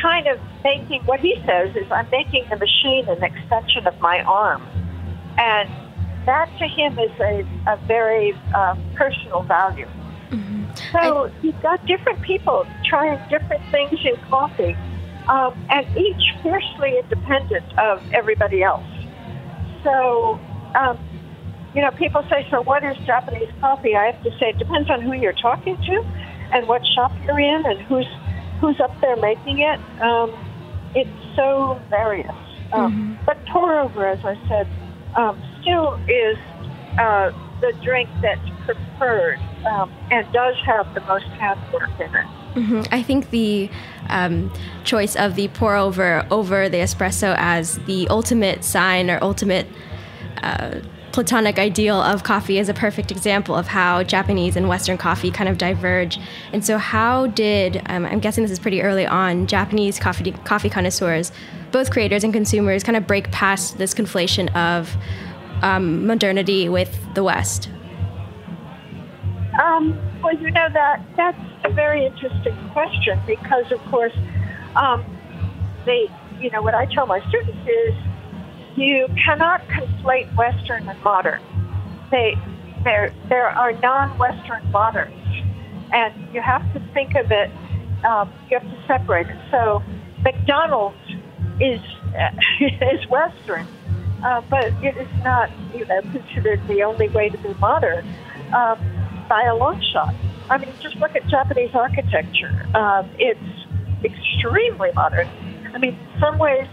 kind 0.00 0.26
of 0.26 0.40
making 0.64 1.02
what 1.02 1.20
he 1.20 1.36
says 1.46 1.74
is 1.76 1.90
I'm 1.90 2.08
making 2.10 2.46
the 2.50 2.56
machine 2.56 3.08
an 3.08 3.22
extension 3.22 3.86
of 3.86 3.98
my 4.00 4.22
arm. 4.22 4.62
And 5.38 5.68
that 6.26 6.48
to 6.58 6.66
him 6.66 6.98
is 6.98 7.12
a, 7.20 7.46
a 7.66 7.76
very 7.86 8.34
uh, 8.54 8.76
personal 8.94 9.42
value. 9.42 9.88
So 10.92 11.30
you've 11.42 11.60
got 11.62 11.84
different 11.86 12.22
people 12.22 12.66
trying 12.84 13.18
different 13.28 13.62
things 13.70 13.98
in 14.04 14.16
coffee, 14.28 14.76
um, 15.28 15.52
and 15.70 15.86
each 15.96 16.22
fiercely 16.42 16.98
independent 16.98 17.78
of 17.78 18.02
everybody 18.12 18.62
else. 18.62 18.86
So, 19.82 20.38
um, 20.74 20.98
you 21.74 21.82
know, 21.82 21.90
people 21.92 22.24
say, 22.30 22.46
so 22.50 22.62
what 22.62 22.84
is 22.84 22.96
Japanese 23.06 23.50
coffee? 23.60 23.96
I 23.96 24.12
have 24.12 24.22
to 24.22 24.30
say, 24.38 24.50
it 24.50 24.58
depends 24.58 24.90
on 24.90 25.02
who 25.02 25.12
you're 25.12 25.32
talking 25.34 25.76
to 25.76 26.04
and 26.52 26.66
what 26.66 26.82
shop 26.94 27.12
you're 27.24 27.40
in 27.40 27.66
and 27.66 27.80
who's 27.82 28.06
who's 28.60 28.80
up 28.80 28.92
there 29.00 29.16
making 29.16 29.60
it. 29.60 29.80
Um, 30.00 30.32
it's 30.94 31.10
so 31.36 31.80
various. 31.90 32.34
Um, 32.72 33.18
But 33.24 33.38
pour 33.46 33.78
over, 33.78 34.06
as 34.06 34.24
I 34.24 34.36
said, 34.48 34.66
um, 35.16 35.40
still 35.60 35.98
is 36.08 36.36
uh, 36.98 37.30
the 37.60 37.72
drink 37.82 38.08
that's 38.22 38.40
preferred 38.64 39.38
um, 39.66 39.92
and 40.10 40.30
does 40.32 40.56
have 40.66 40.92
the 40.94 41.00
most 41.02 41.26
handwork 41.40 41.90
in 42.00 42.14
it. 42.14 42.26
Mhm. 42.54 42.88
I 42.90 43.02
think 43.02 43.30
the 43.30 43.70
um, 44.08 44.50
choice 44.84 45.14
of 45.16 45.34
the 45.34 45.48
pour 45.48 45.76
over 45.76 46.26
over 46.30 46.68
the 46.68 46.78
espresso 46.78 47.34
as 47.38 47.78
the 47.86 48.08
ultimate 48.08 48.64
sign 48.64 49.10
or 49.10 49.18
ultimate 49.22 49.66
uh, 50.42 50.80
platonic 51.12 51.58
ideal 51.58 52.00
of 52.00 52.22
coffee 52.22 52.58
is 52.58 52.68
a 52.68 52.74
perfect 52.74 53.10
example 53.10 53.54
of 53.54 53.66
how 53.66 54.02
Japanese 54.02 54.56
and 54.56 54.68
Western 54.68 54.96
coffee 54.96 55.30
kind 55.30 55.48
of 55.48 55.58
diverge. 55.58 56.18
And 56.52 56.64
so, 56.64 56.78
how 56.78 57.28
did 57.28 57.82
um, 57.86 58.04
I'm 58.06 58.20
guessing 58.20 58.44
this 58.44 58.50
is 58.50 58.58
pretty 58.58 58.82
early 58.82 59.06
on 59.06 59.46
Japanese 59.46 59.98
coffee 59.98 60.32
coffee 60.32 60.70
connoisseurs, 60.70 61.32
both 61.72 61.90
creators 61.90 62.24
and 62.24 62.32
consumers, 62.32 62.82
kind 62.82 62.96
of 62.96 63.06
break 63.06 63.30
past 63.30 63.78
this 63.78 63.94
conflation 63.94 64.54
of 64.54 64.96
um, 65.62 66.06
modernity 66.06 66.68
with 66.68 66.96
the 67.14 67.24
West? 67.24 67.68
Um, 69.62 69.98
well, 70.22 70.34
you 70.34 70.50
know 70.50 70.68
that 70.72 71.02
that's 71.16 71.40
a 71.64 71.70
very 71.70 72.06
interesting 72.06 72.56
question 72.72 73.20
because, 73.26 73.70
of 73.72 73.80
course, 73.86 74.12
um, 74.76 75.04
they, 75.84 76.08
you 76.38 76.50
know, 76.50 76.62
what 76.62 76.74
I 76.74 76.86
tell 76.86 77.06
my 77.06 77.20
students 77.28 77.58
is 77.66 77.94
you 78.80 79.08
cannot 79.24 79.66
conflate 79.68 80.34
Western 80.36 80.88
and 80.88 81.00
modern. 81.02 81.42
They, 82.10 82.34
there, 82.84 83.14
there 83.28 83.48
are 83.48 83.72
non-Western 83.72 84.70
moderns, 84.70 85.14
and 85.92 86.14
you 86.34 86.40
have 86.40 86.62
to 86.74 86.80
think 86.94 87.14
of 87.14 87.30
it. 87.30 87.50
Um, 88.04 88.32
you 88.50 88.58
have 88.58 88.68
to 88.68 88.84
separate 88.86 89.26
it. 89.28 89.36
So, 89.50 89.82
McDonald's 90.22 90.96
is 91.60 91.80
is 92.60 93.06
Western, 93.10 93.66
uh, 94.24 94.40
but 94.48 94.72
it 94.82 94.96
is 94.96 95.08
not, 95.24 95.50
you 95.74 95.84
know, 95.86 96.00
considered 96.12 96.60
the 96.68 96.82
only 96.82 97.08
way 97.08 97.28
to 97.28 97.38
be 97.38 97.54
modern 97.54 98.06
um, 98.54 98.78
by 99.28 99.42
a 99.44 99.54
long 99.54 99.82
shot. 99.92 100.14
I 100.50 100.58
mean, 100.58 100.74
just 100.82 100.96
look 100.96 101.14
at 101.14 101.26
Japanese 101.28 101.70
architecture. 101.74 102.66
Um, 102.74 103.10
it's 103.18 103.40
extremely 104.04 104.88
modern. 104.94 105.28
I 105.74 105.78
mean, 105.78 105.94
in 105.94 106.20
some 106.20 106.38
ways, 106.38 106.66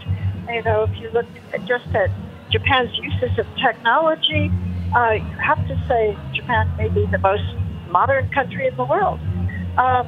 you 0.48 0.62
know, 0.62 0.84
if 0.84 1.00
you 1.00 1.10
look 1.10 1.26
at 1.52 1.64
just 1.66 1.86
at 1.94 2.10
Japan's 2.50 2.90
uses 2.98 3.38
of 3.38 3.46
technology, 3.56 4.50
uh, 4.94 5.12
you 5.12 5.36
have 5.44 5.58
to 5.68 5.76
say 5.88 6.16
Japan 6.34 6.72
may 6.78 6.88
be 6.88 7.06
the 7.06 7.18
most 7.18 7.44
modern 7.88 8.28
country 8.30 8.66
in 8.66 8.76
the 8.76 8.84
world. 8.84 9.20
Um, 9.78 10.06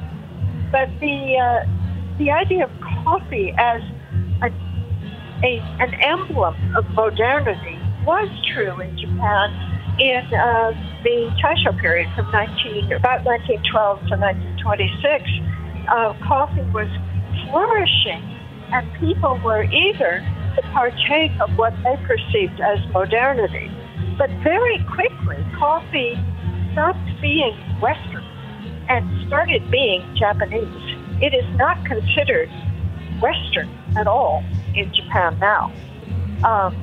but 0.71 0.89
the 0.99 1.37
uh, 1.37 2.17
the 2.17 2.31
idea 2.31 2.65
of 2.65 2.71
coffee 3.03 3.53
as 3.57 3.81
a, 4.41 4.47
a 5.43 5.59
an 5.79 5.93
emblem 6.01 6.55
of 6.75 6.85
modernity 6.91 7.79
was 8.05 8.29
true 8.53 8.79
in 8.81 8.97
Japan 8.97 9.69
in 9.99 10.23
uh, 10.33 10.71
the 11.03 11.29
Taisho 11.43 11.77
period 11.79 12.07
from 12.15 12.31
19 12.31 12.93
about 12.93 13.25
1912 13.25 13.99
to 14.07 14.15
1926. 14.15 15.27
Uh, 15.89 16.13
coffee 16.23 16.63
was 16.71 16.87
flourishing, 17.45 18.23
and 18.71 18.91
people 18.99 19.39
were 19.43 19.63
eager 19.63 20.25
to 20.55 20.61
partake 20.73 21.31
of 21.41 21.49
what 21.57 21.73
they 21.83 21.95
perceived 22.05 22.59
as 22.59 22.79
modernity. 22.91 23.71
But 24.17 24.29
very 24.43 24.83
quickly, 24.93 25.37
coffee 25.57 26.17
stopped 26.71 26.99
being 27.21 27.55
Western 27.81 28.23
and 28.89 29.27
started 29.27 29.69
being 29.71 30.03
Japanese. 30.15 30.67
It 31.21 31.33
is 31.33 31.45
not 31.57 31.83
considered 31.85 32.49
Western 33.21 33.69
at 33.97 34.07
all 34.07 34.43
in 34.75 34.93
Japan 34.93 35.37
now. 35.39 35.71
Um, 36.43 36.75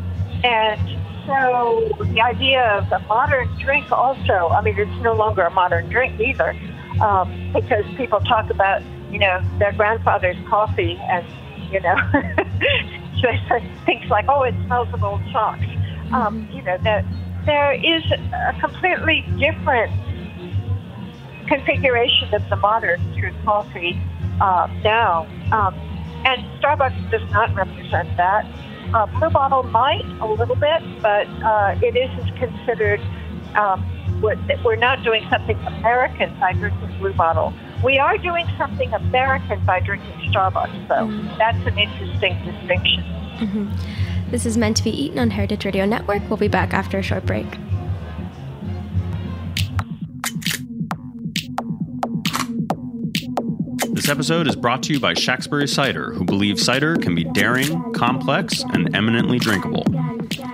and 0.44 0.80
so 1.26 1.90
the 2.00 2.20
idea 2.20 2.62
of 2.62 2.92
a 2.92 3.00
modern 3.06 3.48
drink 3.58 3.90
also, 3.90 4.48
I 4.48 4.60
mean, 4.62 4.78
it's 4.78 5.02
no 5.02 5.14
longer 5.14 5.42
a 5.42 5.50
modern 5.50 5.88
drink 5.88 6.20
either, 6.20 6.54
um, 7.00 7.50
because 7.52 7.84
people 7.96 8.20
talk 8.20 8.50
about, 8.50 8.82
you 9.10 9.18
know, 9.18 9.40
their 9.58 9.72
grandfather's 9.72 10.36
coffee 10.48 10.98
and, 11.10 11.26
you 11.70 11.80
know, 11.80 11.96
things 13.86 14.08
like, 14.10 14.26
oh, 14.28 14.42
it 14.42 14.54
smells 14.66 14.88
of 14.92 15.02
old 15.02 15.22
socks. 15.32 15.64
Um, 16.12 16.48
you 16.52 16.62
know, 16.62 16.78
that 16.78 17.04
there 17.46 17.72
is 17.72 18.02
a 18.10 18.56
completely 18.60 19.24
different 19.38 19.92
configuration 21.46 22.34
of 22.34 22.48
the 22.48 22.56
modern 22.56 23.00
through 23.14 23.32
coffee 23.44 24.00
uh, 24.40 24.68
now. 24.82 25.26
Um, 25.52 25.74
and 26.24 26.44
Starbucks 26.60 27.10
does 27.10 27.28
not 27.30 27.54
represent 27.54 28.16
that. 28.16 28.46
Uh, 28.92 29.06
Blue 29.06 29.30
Bottle 29.30 29.62
might 29.64 30.04
a 30.20 30.26
little 30.26 30.56
bit, 30.56 30.82
but 31.02 31.26
uh, 31.42 31.78
it 31.82 31.96
isn't 31.96 32.36
considered. 32.36 33.00
Um, 33.54 33.82
what, 34.20 34.38
we're 34.64 34.76
not 34.76 35.02
doing 35.02 35.26
something 35.30 35.58
American 35.58 36.38
by 36.40 36.52
drinking 36.52 36.98
Blue 36.98 37.12
Bottle. 37.12 37.52
We 37.84 37.98
are 37.98 38.16
doing 38.18 38.46
something 38.56 38.92
American 38.92 39.64
by 39.64 39.80
drinking 39.80 40.32
Starbucks, 40.32 40.88
though. 40.88 41.06
Mm-hmm. 41.06 41.38
That's 41.38 41.66
an 41.66 41.78
interesting 41.78 42.34
distinction. 42.44 43.04
Mm-hmm. 43.38 44.30
This 44.30 44.46
is 44.46 44.56
meant 44.56 44.76
to 44.78 44.84
be 44.84 44.90
eaten 44.90 45.18
on 45.18 45.30
Heritage 45.30 45.64
Radio 45.64 45.84
Network. 45.84 46.22
We'll 46.28 46.36
be 46.36 46.48
back 46.48 46.74
after 46.74 46.98
a 46.98 47.02
short 47.02 47.26
break. 47.26 47.46
This 54.06 54.12
episode 54.12 54.46
is 54.46 54.54
brought 54.54 54.84
to 54.84 54.92
you 54.92 55.00
by 55.00 55.14
Shacksbury 55.14 55.68
Cider, 55.68 56.12
who 56.12 56.24
believe 56.24 56.60
cider 56.60 56.94
can 56.94 57.16
be 57.16 57.24
daring, 57.24 57.92
complex, 57.92 58.62
and 58.72 58.94
eminently 58.94 59.40
drinkable. 59.40 59.84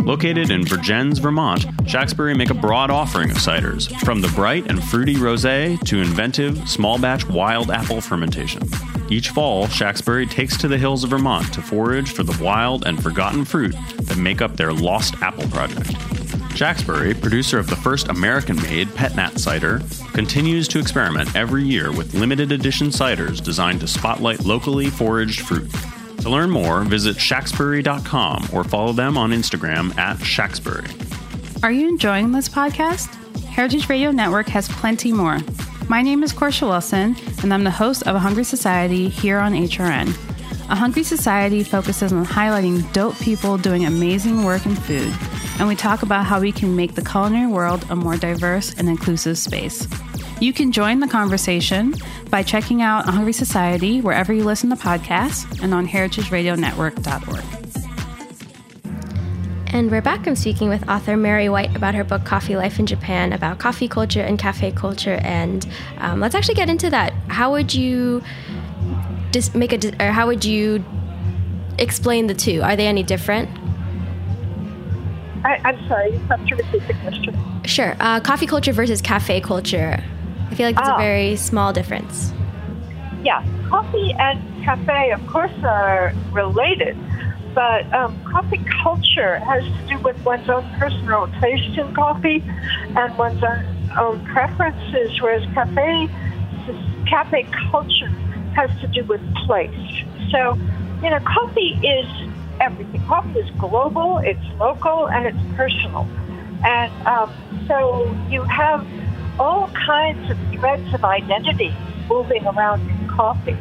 Located 0.04 0.50
in 0.50 0.64
Vergennes, 0.64 1.18
Vermont, 1.18 1.60
Shacksbury 1.86 2.34
make 2.34 2.48
a 2.48 2.54
broad 2.54 2.90
offering 2.90 3.30
of 3.30 3.36
ciders, 3.36 3.94
from 4.06 4.22
the 4.22 4.28
bright 4.28 4.70
and 4.70 4.82
fruity 4.82 5.16
rosé 5.16 5.78
to 5.80 6.00
inventive, 6.00 6.66
small 6.66 6.98
batch 6.98 7.28
wild 7.28 7.70
apple 7.70 8.00
fermentation. 8.00 8.62
Each 9.10 9.28
fall, 9.28 9.66
Shacksbury 9.66 10.30
takes 10.30 10.56
to 10.56 10.66
the 10.66 10.78
hills 10.78 11.04
of 11.04 11.10
Vermont 11.10 11.52
to 11.52 11.60
forage 11.60 12.10
for 12.12 12.22
the 12.22 12.42
wild 12.42 12.86
and 12.86 13.02
forgotten 13.02 13.44
fruit 13.44 13.76
that 13.98 14.16
make 14.16 14.40
up 14.40 14.56
their 14.56 14.72
Lost 14.72 15.20
Apple 15.20 15.46
Project. 15.48 15.94
Shacksbury, 16.52 17.14
producer 17.20 17.58
of 17.58 17.66
the 17.66 17.76
first 17.76 18.08
American 18.08 18.56
made 18.56 18.94
Pet 18.94 19.16
Nat 19.16 19.38
cider, 19.38 19.80
continues 20.12 20.68
to 20.68 20.78
experiment 20.78 21.34
every 21.34 21.64
year 21.64 21.90
with 21.90 22.14
limited 22.14 22.52
edition 22.52 22.88
ciders 22.88 23.42
designed 23.42 23.80
to 23.80 23.88
spotlight 23.88 24.44
locally 24.44 24.90
foraged 24.90 25.40
fruit. 25.40 25.70
To 26.20 26.30
learn 26.30 26.50
more, 26.50 26.84
visit 26.84 27.16
shacksbury.com 27.16 28.48
or 28.52 28.64
follow 28.64 28.92
them 28.92 29.18
on 29.18 29.30
Instagram 29.30 29.96
at 29.98 30.18
Shacksbury. 30.18 30.88
Are 31.62 31.72
you 31.72 31.88
enjoying 31.88 32.32
this 32.32 32.48
podcast? 32.48 33.14
Heritage 33.46 33.88
Radio 33.88 34.10
Network 34.10 34.48
has 34.48 34.68
plenty 34.68 35.12
more. 35.12 35.38
My 35.88 36.02
name 36.02 36.22
is 36.22 36.32
Korsha 36.32 36.68
Wilson, 36.68 37.16
and 37.42 37.52
I'm 37.52 37.64
the 37.64 37.70
host 37.70 38.06
of 38.06 38.14
A 38.14 38.18
Hungry 38.18 38.44
Society 38.44 39.08
here 39.08 39.38
on 39.38 39.52
HRN. 39.52 40.08
A 40.70 40.74
Hungry 40.74 41.02
Society 41.02 41.64
focuses 41.64 42.12
on 42.12 42.24
highlighting 42.24 42.90
dope 42.92 43.18
people 43.18 43.58
doing 43.58 43.84
amazing 43.84 44.44
work 44.44 44.64
in 44.64 44.74
food, 44.74 45.12
and 45.62 45.68
we 45.68 45.77
talk 45.77 46.03
about 46.03 46.27
how 46.27 46.40
we 46.40 46.51
can 46.51 46.75
make 46.75 46.96
the 46.96 47.05
culinary 47.05 47.46
world 47.46 47.87
a 47.88 47.94
more 47.94 48.16
diverse 48.16 48.75
and 48.75 48.88
inclusive 48.88 49.38
space. 49.38 49.87
You 50.40 50.53
can 50.53 50.72
join 50.72 50.98
the 50.98 51.07
conversation 51.07 51.94
by 52.31 52.42
checking 52.42 52.83
out 52.83 53.09
Hungry 53.09 53.33
Society 53.33 54.01
wherever 54.01 54.33
you 54.33 54.42
listen 54.42 54.70
to 54.70 54.77
podcasts 54.77 55.62
and 55.62 55.72
on 55.72 55.87
heritageradionetwork.org. 55.87 57.44
And 59.72 59.88
we're 59.88 60.03
back. 60.03 60.27
I'm 60.27 60.35
speaking 60.35 60.68
with 60.68 60.88
author 60.88 61.16
Merry 61.16 61.48
White 61.48 61.77
about 61.77 61.94
her 61.94 62.03
book 62.03 62.25
Coffee 62.25 62.57
Life 62.57 62.81
in 62.81 62.87
Japan, 62.87 63.33
about 63.33 63.61
coffee 63.61 63.87
culture 63.87 64.22
and 64.22 64.40
cafe 64.40 64.72
culture. 64.72 65.20
And 65.22 65.64
um, 65.98 66.18
let's 66.18 66.35
actually 66.35 66.57
get 66.57 66.70
into 66.70 66.90
that. 66.90 67.12
How 67.29 67.53
would 67.53 67.72
you 67.72 68.20
just 69.31 69.55
make 69.55 69.72
a, 69.72 70.05
or 70.05 70.11
how 70.11 70.27
would 70.27 70.44
you 70.44 70.85
explain 71.79 72.27
the 72.27 72.35
two? 72.35 72.62
Are 72.62 72.75
they 72.75 72.88
any 72.88 73.05
different? 73.05 73.62
I, 75.44 75.61
am 75.64 75.88
sorry, 75.88 76.12
you 76.12 76.18
have 76.20 76.44
to 76.46 76.57
repeat 76.57 76.87
the 76.87 76.94
question. 76.94 77.37
Sure. 77.64 77.96
Uh, 78.00 78.20
coffee 78.20 78.46
culture 78.46 78.72
versus 78.72 79.00
cafe 79.00 79.40
culture. 79.40 80.02
I 80.50 80.55
feel 80.55 80.66
like 80.66 80.76
it's 80.76 80.88
a 80.88 80.92
ah. 80.92 80.98
very 80.98 81.37
small 81.37 81.72
difference. 81.72 82.33
Yeah, 83.22 83.44
coffee 83.68 84.12
and 84.18 84.64
cafe, 84.64 85.11
of 85.12 85.26
course, 85.26 85.52
are 85.64 86.12
related 86.33 86.96
but 87.55 87.92
um, 87.92 88.18
coffee 88.24 88.61
culture 88.83 89.38
has 89.40 89.62
to 89.62 89.87
do 89.87 89.98
with 89.98 90.22
one's 90.24 90.48
own 90.48 90.68
personal 90.78 91.28
taste 91.40 91.76
in 91.76 91.94
coffee 91.94 92.42
and 92.96 93.18
one's 93.18 93.42
own, 93.42 93.90
own 93.98 94.24
preferences, 94.26 95.20
whereas 95.20 95.44
cafe 95.52 96.09
cafe 97.09 97.46
culture 97.70 98.09
has 98.55 98.70
to 98.81 98.87
do 98.88 99.05
with 99.05 99.20
place. 99.46 99.74
So, 100.31 100.57
you 101.02 101.11
know, 101.11 101.20
coffee 101.20 101.78
is 101.83 102.07
everything. 102.60 103.02
Coffee 103.06 103.40
is 103.40 103.50
global, 103.58 104.18
it's 104.18 104.44
local, 104.58 105.08
and 105.08 105.26
it's 105.26 105.56
personal. 105.56 106.08
And 106.64 106.92
um, 107.06 107.32
so 107.66 108.16
you 108.28 108.42
have 108.44 108.86
all 109.38 109.68
kinds 109.68 110.30
of 110.30 110.38
threads 110.52 110.94
of 110.94 111.04
identity 111.04 111.74
moving 112.08 112.46
around 112.46 112.88
in 112.88 113.08
coffee. 113.08 113.56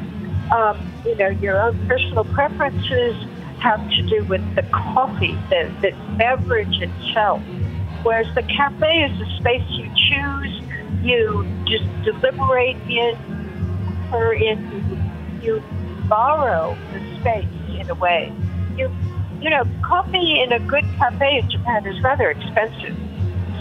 Um, 0.51 0.91
you 1.05 1.15
know, 1.15 1.29
your 1.29 1.61
own 1.61 1.87
personal 1.87 2.25
preferences, 2.25 3.15
have 3.61 3.87
to 3.91 4.01
do 4.03 4.23
with 4.23 4.41
the 4.55 4.63
coffee, 4.63 5.37
the, 5.49 5.71
the 5.81 5.91
beverage 6.17 6.81
itself. 6.81 7.41
Whereas 8.01 8.33
the 8.33 8.41
cafe 8.41 9.03
is 9.03 9.21
a 9.21 9.37
space 9.37 9.63
you 9.69 9.85
choose, 10.09 10.61
you 11.03 11.47
just 11.67 11.85
deliberate 12.03 12.77
in, 12.89 13.15
or 14.11 14.33
in, 14.33 15.39
you 15.43 15.63
borrow 16.09 16.75
the 16.91 17.19
space 17.19 17.45
in 17.79 17.87
a 17.89 17.95
way. 17.95 18.33
You, 18.77 18.89
you 19.41 19.49
know, 19.49 19.63
coffee 19.83 20.41
in 20.41 20.51
a 20.51 20.59
good 20.59 20.85
cafe 20.97 21.39
in 21.39 21.49
Japan 21.49 21.85
is 21.85 22.01
rather 22.03 22.29
expensive. 22.29 22.95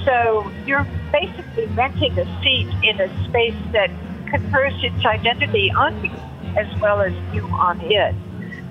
So 0.04 0.50
you're 0.66 0.86
basically 1.12 1.66
renting 1.66 2.18
a 2.18 2.24
seat 2.42 2.68
in 2.82 3.00
a 3.00 3.08
space 3.28 3.56
that 3.72 3.90
confers 4.30 4.74
its 4.82 5.04
identity 5.04 5.72
on 5.76 6.04
you 6.04 6.10
as 6.56 6.66
well 6.80 7.00
as 7.00 7.12
you 7.32 7.42
on 7.46 7.80
it. 7.80 8.14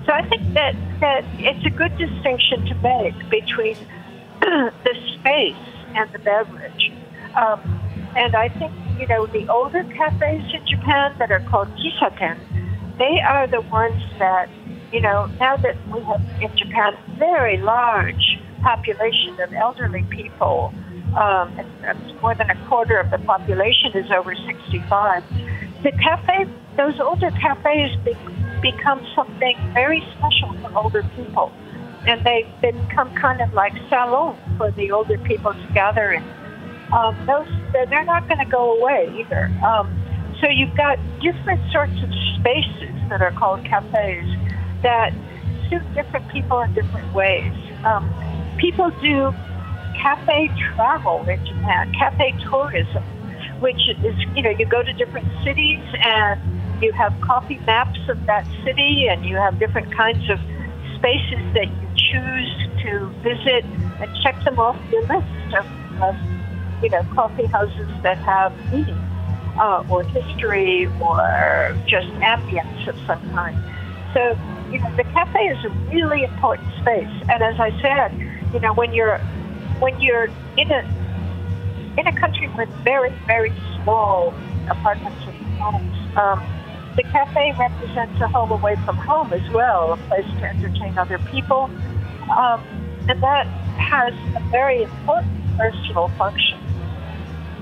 So 0.06 0.12
I 0.12 0.26
think 0.28 0.54
that, 0.54 0.74
that 1.00 1.24
it's 1.38 1.64
a 1.66 1.70
good 1.70 1.96
distinction 1.98 2.64
to 2.66 2.74
make 2.76 3.14
between 3.30 3.76
the 4.40 4.94
space 5.18 5.56
and 5.94 6.10
the 6.12 6.18
beverage. 6.18 6.92
Um, 7.36 7.60
and 8.16 8.34
I 8.34 8.48
think, 8.48 8.72
you 8.98 9.06
know, 9.06 9.26
the 9.26 9.48
older 9.48 9.84
cafes 9.84 10.42
in 10.52 10.66
Japan 10.66 11.14
that 11.18 11.30
are 11.30 11.40
called 11.40 11.68
kissaten, 11.76 12.38
they 12.98 13.20
are 13.20 13.46
the 13.46 13.60
ones 13.62 14.02
that, 14.18 14.48
you 14.92 15.00
know, 15.00 15.26
now 15.38 15.56
that 15.56 15.76
we 15.88 16.00
have 16.02 16.22
in 16.40 16.56
Japan 16.56 16.94
a 16.94 17.18
very 17.18 17.58
large 17.58 18.38
population 18.62 19.40
of 19.40 19.52
elderly 19.52 20.02
people, 20.10 20.74
um, 21.16 21.54
more 22.20 22.34
than 22.34 22.50
a 22.50 22.68
quarter 22.68 22.98
of 22.98 23.10
the 23.10 23.18
population 23.18 23.92
is 23.94 24.10
over 24.10 24.34
65. 24.34 25.24
The 25.82 25.92
cafe, 25.92 26.46
those 26.76 26.98
older 27.00 27.30
cafes 27.30 27.96
become 28.62 29.06
something 29.14 29.56
very 29.72 30.02
special 30.16 30.52
for 30.60 30.76
older 30.76 31.02
people. 31.16 31.52
And 32.06 32.24
they, 32.24 32.50
they 32.62 32.72
become 32.72 33.14
kind 33.14 33.40
of 33.40 33.52
like 33.52 33.72
salons 33.88 34.38
for 34.56 34.70
the 34.72 34.90
older 34.90 35.18
people 35.18 35.52
to 35.52 35.72
gather 35.72 36.12
in. 36.12 36.24
Um, 36.92 37.14
those, 37.26 37.48
they're 37.72 38.04
not 38.04 38.26
going 38.26 38.38
to 38.38 38.50
go 38.50 38.78
away 38.78 39.12
either. 39.20 39.46
Um, 39.64 39.96
so 40.40 40.48
you've 40.48 40.76
got 40.76 40.98
different 41.20 41.60
sorts 41.70 41.92
of 42.02 42.10
spaces 42.40 42.94
that 43.10 43.20
are 43.20 43.32
called 43.32 43.64
cafes 43.64 44.26
that 44.82 45.12
suit 45.68 45.82
different 45.94 46.28
people 46.28 46.60
in 46.60 46.72
different 46.74 47.12
ways. 47.14 47.52
Um, 47.84 48.12
people 48.58 48.90
do 49.02 49.32
cafe 50.00 50.50
travel 50.74 51.26
in 51.28 51.44
Japan, 51.44 51.92
cafe 51.98 52.34
tourism, 52.48 53.02
which 53.60 53.80
is, 54.02 54.14
you 54.34 54.42
know, 54.42 54.50
you 54.50 54.66
go 54.66 54.82
to 54.82 54.92
different 54.94 55.28
cities 55.44 55.80
and 56.02 56.82
you 56.82 56.92
have 56.92 57.18
coffee 57.20 57.58
maps 57.66 58.00
of 58.08 58.24
that 58.26 58.46
city 58.64 59.06
and 59.08 59.24
you 59.24 59.36
have 59.36 59.58
different 59.58 59.94
kinds 59.94 60.28
of 60.30 60.38
spaces 60.96 61.40
that 61.54 61.68
you 61.68 61.88
choose 61.96 62.68
to 62.82 63.08
visit 63.22 63.64
and 64.00 64.10
check 64.22 64.42
them 64.44 64.58
off 64.58 64.76
your 64.90 65.02
list 65.02 65.54
of, 65.54 66.02
of 66.02 66.16
you 66.82 66.88
know, 66.88 67.02
coffee 67.14 67.46
houses 67.46 67.90
that 68.02 68.16
have 68.18 68.52
meaning 68.72 68.96
uh, 69.58 69.84
or 69.90 70.02
history 70.04 70.86
or 71.00 71.76
just 71.86 72.08
ambience 72.24 72.88
of 72.88 72.96
some 73.06 73.20
kind. 73.32 73.56
So, 74.14 74.36
you 74.70 74.78
know, 74.78 74.94
the 74.96 75.04
cafe 75.04 75.40
is 75.48 75.64
a 75.64 75.68
really 75.92 76.24
important 76.24 76.68
space. 76.80 77.10
And 77.28 77.42
as 77.42 77.58
I 77.58 77.70
said, 77.82 78.12
you 78.52 78.60
know, 78.60 78.72
when 78.74 78.92
you're 78.92 79.18
when 79.80 80.00
you're 80.00 80.28
in 80.56 80.70
a 80.70 81.94
in 81.98 82.06
a 82.06 82.12
country 82.12 82.48
with 82.56 82.68
very, 82.84 83.10
very 83.26 83.52
small 83.82 84.32
apartments 84.68 85.20
and 85.26 85.36
homes, 85.58 86.16
um, 86.16 86.40
the 86.96 87.02
cafe 87.04 87.54
represents 87.58 88.20
a 88.20 88.28
home 88.28 88.50
away 88.52 88.76
from 88.84 88.96
home 88.96 89.32
as 89.32 89.48
well, 89.50 89.92
a 89.92 89.96
place 90.08 90.26
to 90.38 90.44
entertain 90.44 90.96
other 90.98 91.18
people. 91.30 91.70
Um, 92.30 92.62
and 93.08 93.20
that 93.22 93.46
has 93.76 94.14
a 94.36 94.50
very 94.50 94.82
important 94.82 95.32
personal 95.56 96.08
function. 96.10 96.59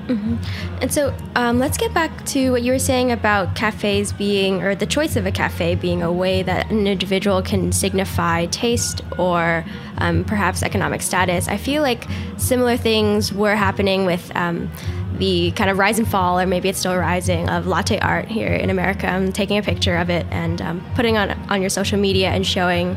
Mm-hmm. 0.09 0.37
And 0.83 0.93
so 0.93 1.15
um, 1.37 1.59
let's 1.59 1.77
get 1.77 1.93
back 1.93 2.25
to 2.27 2.51
what 2.51 2.63
you 2.63 2.73
were 2.73 2.79
saying 2.79 3.13
about 3.13 3.55
cafes 3.55 4.13
being, 4.13 4.63
or 4.63 4.75
the 4.75 4.87
choice 4.87 5.17
of 5.17 5.27
a 5.27 5.31
cafe 5.31 5.75
being 5.75 6.03
a 6.03 6.11
way 6.11 6.43
that 6.43 6.71
an 6.71 6.87
individual 6.87 7.43
can 7.43 7.73
signify 7.73 8.47
taste 8.47 9.03
or 9.19 9.65
um, 9.99 10.25
perhaps 10.25 10.63
economic 10.63 11.03
status. 11.03 11.47
I 11.47 11.59
feel 11.59 11.83
like 11.83 12.07
similar 12.39 12.77
things 12.77 13.33
were 13.33 13.55
happening 13.55 14.07
with 14.07 14.35
um, 14.35 14.71
the 15.19 15.51
kind 15.53 15.69
of 15.69 15.79
rise 15.79 15.99
and 15.99 16.09
fall, 16.09 16.41
or 16.41 16.47
maybe 16.47 16.69
it's 16.69 16.79
still 16.79 16.97
rising, 16.97 17.49
of 17.49 17.67
latte 17.67 17.99
art 17.99 18.29
here 18.29 18.55
in 18.55 18.71
America. 18.71 19.07
I'm 19.09 19.33
taking 19.33 19.59
a 19.59 19.63
picture 19.63 19.97
of 19.97 20.11
it 20.11 20.25
and 20.31 20.63
um, 20.63 20.85
putting 20.95 21.19
on 21.19 21.33
on 21.51 21.61
your 21.61 21.71
social 21.71 21.99
media 21.99 22.31
and 22.31 22.47
showing, 22.47 22.97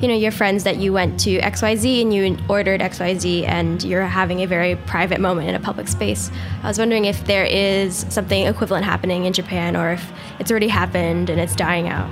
you 0.00 0.08
know, 0.08 0.14
your 0.14 0.30
friends 0.30 0.64
that 0.64 0.76
you 0.76 0.92
went 0.92 1.18
to 1.20 1.38
X 1.38 1.62
Y 1.62 1.74
Z 1.76 2.02
and 2.02 2.14
you 2.14 2.36
ordered 2.48 2.80
X 2.80 3.00
Y 3.00 3.14
Z, 3.16 3.46
and 3.46 3.82
you're 3.82 4.04
having 4.04 4.40
a 4.40 4.46
very 4.46 4.76
private 4.76 5.20
moment 5.20 5.48
in 5.48 5.54
a 5.54 5.60
public 5.60 5.88
space. 5.88 6.30
I 6.62 6.68
was 6.68 6.78
wondering 6.78 7.04
if 7.04 7.26
there 7.26 7.44
is 7.44 8.06
something 8.08 8.46
equivalent 8.46 8.84
happening 8.84 9.24
in 9.24 9.32
Japan, 9.32 9.76
or 9.76 9.90
if 9.90 10.12
it's 10.38 10.50
already 10.50 10.68
happened 10.68 11.30
and 11.30 11.40
it's 11.40 11.56
dying 11.56 11.88
out. 11.88 12.08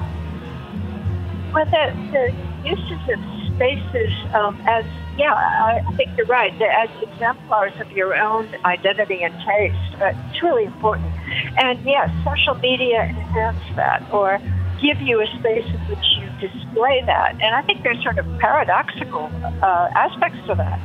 Well, 1.53 1.65
the, 1.67 1.95
the 2.13 2.69
usage 2.69 3.09
of 3.09 3.55
spaces 3.55 4.13
um, 4.35 4.61
as 4.67 4.85
yeah, 5.17 5.33
I, 5.33 5.83
think 5.97 6.11
you're 6.17 6.27
right. 6.27 6.53
As 6.61 6.91
exemplars 7.03 7.73
of 7.81 7.91
your 7.93 8.15
own 8.15 8.55
identity 8.67 9.23
and 9.23 9.33
taste, 9.47 10.03
uh, 10.03 10.13
it's 10.29 10.43
really 10.43 10.65
important. 10.65 11.11
And 11.57 11.83
yes, 11.87 12.11
social 12.23 12.55
media 12.57 13.05
enhance 13.05 13.77
that 13.77 14.07
or 14.13 14.39
give 14.83 15.01
you 15.01 15.23
a 15.23 15.27
space 15.39 15.65
in 15.65 15.81
which 15.89 16.05
display 16.41 17.03
that. 17.07 17.33
And 17.33 17.55
I 17.55 17.63
think 17.63 17.83
there's 17.83 18.03
sort 18.03 18.19
of 18.19 18.27
paradoxical 18.39 19.31
uh, 19.63 19.89
aspects 19.95 20.39
to 20.47 20.55
that 20.55 20.81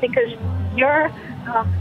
because 0.00 0.30
you're 0.74 1.10
um, 1.54 1.72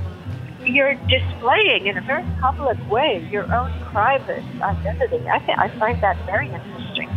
you're 0.64 0.96
displaying 1.08 1.86
in 1.88 1.98
a 1.98 2.02
very 2.02 2.26
public 2.42 2.78
way 2.90 3.28
your 3.32 3.52
own 3.54 3.72
private 3.92 4.44
identity. 4.62 5.28
I 5.30 5.40
think 5.40 5.60
I 5.60 5.70
find 5.78 6.02
that 6.02 6.18
very 6.26 6.48
interesting. 6.48 7.10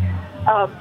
Um, 0.46 0.74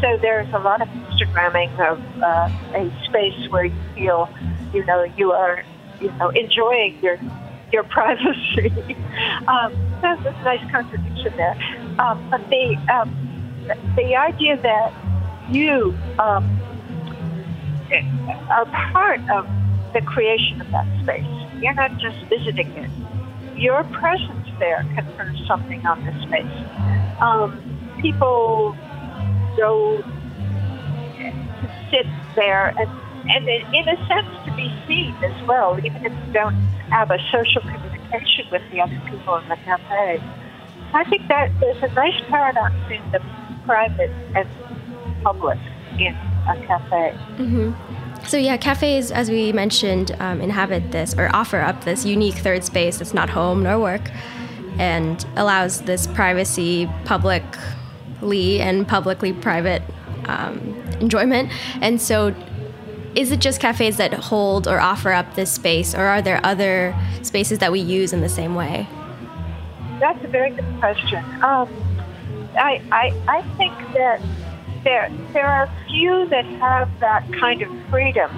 so 0.00 0.18
there's 0.20 0.52
a 0.52 0.58
lot 0.58 0.82
of 0.82 0.88
Instagramming 0.88 1.72
of 1.80 2.00
uh, 2.22 2.50
a 2.74 2.90
space 3.06 3.50
where 3.50 3.66
you 3.66 3.82
feel, 3.94 4.28
you 4.72 4.84
know, 4.84 5.04
you 5.16 5.32
are, 5.32 5.64
you 6.00 6.10
know, 6.12 6.30
enjoying 6.30 6.98
your 7.02 7.18
your 7.72 7.84
privacy. 7.90 8.96
um, 9.48 9.74
that's 10.02 10.24
a 10.24 10.32
nice 10.44 10.70
contradiction 10.70 11.32
there. 11.36 11.56
Um, 11.98 12.28
but 12.30 12.40
the 12.50 12.76
um, 12.92 13.21
the 13.96 14.16
idea 14.16 14.56
that 14.62 14.92
you 15.50 15.96
um, 16.18 16.60
are 18.50 18.66
part 18.92 19.20
of 19.30 19.46
the 19.92 20.00
creation 20.02 20.60
of 20.60 20.70
that 20.70 20.86
space. 21.02 21.26
You're 21.60 21.74
not 21.74 21.92
just 21.98 22.18
visiting 22.28 22.68
it. 22.72 22.90
Your 23.58 23.84
presence 23.84 24.48
there 24.58 24.86
confers 24.94 25.38
something 25.46 25.84
on 25.86 26.04
the 26.04 26.12
space. 26.26 27.20
Um, 27.20 27.98
people 28.00 28.74
go 29.56 30.02
to 30.02 31.32
sit 31.90 32.06
there 32.34 32.74
and 32.78 32.88
and 33.24 33.48
in 33.48 33.88
a 33.88 33.96
sense 34.08 34.26
to 34.46 34.52
be 34.56 34.68
seen 34.88 35.14
as 35.22 35.46
well, 35.46 35.78
even 35.78 36.04
if 36.04 36.12
you 36.12 36.32
don't 36.32 36.56
have 36.90 37.10
a 37.10 37.18
social 37.30 37.62
communication 37.62 38.46
with 38.50 38.62
the 38.72 38.80
other 38.80 39.00
people 39.08 39.36
in 39.36 39.48
the 39.48 39.56
cafe. 39.64 40.20
I 40.92 41.04
think 41.04 41.28
that 41.28 41.52
there's 41.60 41.82
a 41.82 41.94
nice 41.94 42.20
paradox 42.28 42.74
in 42.90 43.00
the 43.12 43.20
private 43.64 44.10
and 44.34 44.48
public 45.22 45.58
in 45.98 46.14
a 46.48 46.66
cafe. 46.66 47.16
Mm-hmm. 47.36 47.72
So 48.26 48.36
yeah, 48.36 48.56
cafes, 48.56 49.10
as 49.10 49.30
we 49.30 49.52
mentioned, 49.52 50.14
um, 50.20 50.40
inhabit 50.40 50.92
this 50.92 51.14
or 51.14 51.34
offer 51.34 51.60
up 51.60 51.84
this 51.84 52.04
unique 52.04 52.36
third 52.36 52.64
space 52.64 52.98
that's 52.98 53.14
not 53.14 53.30
home 53.30 53.62
nor 53.62 53.78
work, 53.78 54.10
and 54.78 55.24
allows 55.36 55.82
this 55.82 56.06
privacy, 56.06 56.88
publicly 57.04 58.60
and 58.60 58.86
publicly 58.86 59.32
private 59.32 59.82
um, 60.26 60.58
enjoyment. 61.00 61.50
And 61.80 62.00
so, 62.00 62.34
is 63.14 63.32
it 63.32 63.40
just 63.40 63.60
cafes 63.60 63.96
that 63.98 64.14
hold 64.14 64.66
or 64.68 64.80
offer 64.80 65.12
up 65.12 65.34
this 65.34 65.50
space, 65.50 65.94
or 65.94 66.02
are 66.02 66.22
there 66.22 66.40
other 66.44 66.96
spaces 67.22 67.58
that 67.58 67.72
we 67.72 67.80
use 67.80 68.12
in 68.12 68.20
the 68.20 68.28
same 68.28 68.54
way? 68.54 68.88
That's 70.00 70.24
a 70.24 70.28
very 70.28 70.50
good 70.50 70.64
question. 70.78 71.24
Um, 71.42 71.68
I, 72.56 72.82
I, 72.92 73.12
I 73.28 73.42
think 73.56 73.72
that 73.94 74.20
there 74.84 75.10
there 75.32 75.46
are 75.46 75.68
few 75.88 76.28
that 76.30 76.44
have 76.44 76.88
that 77.00 77.24
kind 77.40 77.62
of 77.62 77.68
freedom. 77.90 78.30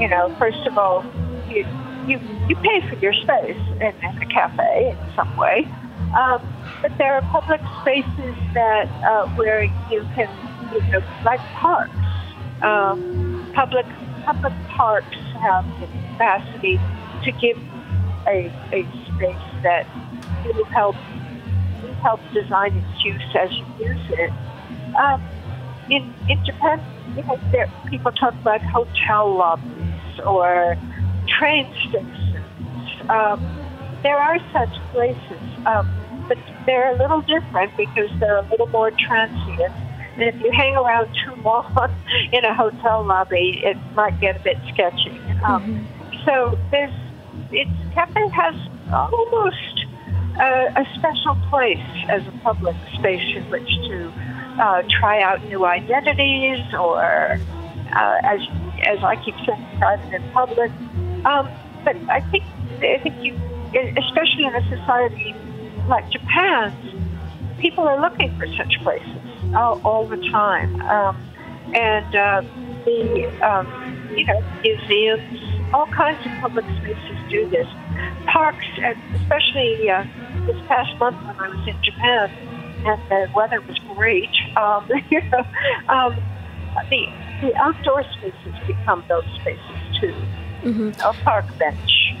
You 0.00 0.08
know, 0.08 0.34
first 0.38 0.66
of 0.66 0.78
all, 0.78 1.04
you 1.48 1.66
you 2.06 2.18
you 2.48 2.56
pay 2.56 2.80
for 2.88 2.96
your 2.96 3.12
space 3.12 3.60
in, 3.80 3.82
in 3.82 4.22
a 4.22 4.26
cafe 4.32 4.90
in 4.90 5.14
some 5.14 5.36
way, 5.36 5.68
um, 6.16 6.40
but 6.82 6.96
there 6.98 7.14
are 7.14 7.22
public 7.30 7.60
spaces 7.82 8.34
that 8.54 8.88
uh, 9.04 9.26
where 9.36 9.64
you 9.90 10.06
can 10.14 10.28
you 10.72 10.80
know 10.92 11.00
like 11.24 11.40
parks. 11.54 11.92
Um, 12.62 13.50
public 13.54 13.86
public 14.24 14.52
parks 14.76 15.16
have 15.40 15.64
the 15.80 15.86
capacity 15.86 16.80
to 17.24 17.32
give 17.32 17.58
a, 18.26 18.50
a 18.72 18.86
space 19.06 19.62
that 19.62 19.86
will 20.44 20.64
help 20.66 20.96
help 22.02 22.20
design 22.32 22.76
its 22.76 23.04
use 23.04 23.36
as 23.38 23.50
you 23.52 23.64
use 23.86 24.10
it. 24.10 24.32
Um, 24.96 25.22
in 25.90 26.14
in 26.28 26.44
Japan, 26.44 26.80
you 27.16 27.22
know, 27.22 27.38
there, 27.52 27.70
people 27.88 28.12
talk 28.12 28.34
about 28.34 28.62
hotel 28.62 29.34
lobbies 29.34 30.20
or 30.24 30.76
train 31.26 31.66
stations. 31.88 32.30
Um, 33.08 33.40
there 34.02 34.18
are 34.18 34.38
such 34.52 34.74
places, 34.92 35.42
um, 35.66 35.88
but 36.28 36.38
they're 36.66 36.94
a 36.94 36.98
little 36.98 37.22
different 37.22 37.76
because 37.76 38.10
they're 38.20 38.36
a 38.36 38.48
little 38.50 38.68
more 38.68 38.90
transient. 38.90 39.72
And 40.14 40.22
if 40.22 40.40
you 40.40 40.50
hang 40.52 40.76
around 40.76 41.08
too 41.24 41.34
long 41.42 41.94
in 42.32 42.44
a 42.44 42.54
hotel 42.54 43.04
lobby, 43.04 43.62
it 43.64 43.76
might 43.94 44.20
get 44.20 44.36
a 44.36 44.40
bit 44.40 44.58
sketchy. 44.72 45.18
Um, 45.44 45.62
mm-hmm. 45.62 46.24
So 46.24 46.58
there's, 46.70 46.92
it's 47.50 47.94
cafe 47.94 48.28
has 48.28 48.54
almost 48.92 49.86
uh, 50.38 50.72
a 50.76 50.84
special 50.96 51.36
place 51.50 51.84
as 52.08 52.26
a 52.26 52.32
public 52.42 52.76
space 52.94 53.36
in 53.36 53.48
which 53.50 53.68
to 53.88 54.12
uh, 54.60 54.82
try 55.00 55.20
out 55.22 55.42
new 55.44 55.64
identities 55.64 56.62
or, 56.74 57.38
uh, 57.92 58.20
as 58.22 58.40
as 58.86 59.02
I 59.02 59.16
keep 59.16 59.34
saying, 59.46 59.66
private 59.78 60.14
and 60.14 60.32
public. 60.32 60.70
Um, 61.24 61.48
but 61.84 61.96
I 62.08 62.20
think 62.30 62.44
I 62.80 62.98
think 63.02 63.22
you, 63.22 63.34
especially 63.96 64.44
in 64.44 64.54
a 64.54 64.62
society 64.68 65.34
like 65.88 66.08
Japan's, 66.10 66.94
people 67.58 67.88
are 67.88 68.00
looking 68.00 68.36
for 68.38 68.46
such 68.56 68.80
places 68.82 69.16
all, 69.54 69.80
all 69.84 70.06
the 70.06 70.18
time, 70.30 70.80
um, 70.82 71.16
and 71.74 72.14
uh, 72.14 72.42
the 72.84 73.26
um, 73.42 74.12
you 74.16 74.24
know 74.24 74.44
museums, 74.62 75.72
all 75.72 75.86
kinds 75.86 76.24
of 76.26 76.32
public 76.40 76.64
spaces 76.80 77.17
do 77.28 77.48
this. 77.48 77.66
Parks, 78.26 78.66
especially 79.14 79.90
uh, 79.90 80.04
this 80.46 80.56
past 80.66 80.96
month 80.98 81.16
when 81.26 81.36
I 81.38 81.48
was 81.48 81.68
in 81.68 81.76
Japan 81.82 82.30
and 82.84 83.00
the 83.10 83.30
weather 83.34 83.60
was 83.60 83.78
great. 83.94 84.30
Um, 84.56 84.88
you 85.10 85.22
know, 85.22 85.44
um, 85.88 86.16
the 86.90 87.06
the 87.40 87.54
outdoor 87.56 88.02
spaces 88.14 88.54
become 88.66 89.04
those 89.08 89.24
spaces 89.40 90.00
too. 90.00 90.14
Mm-hmm. 90.62 90.90
A 91.00 91.12
park 91.24 91.46
bench, 91.58 92.14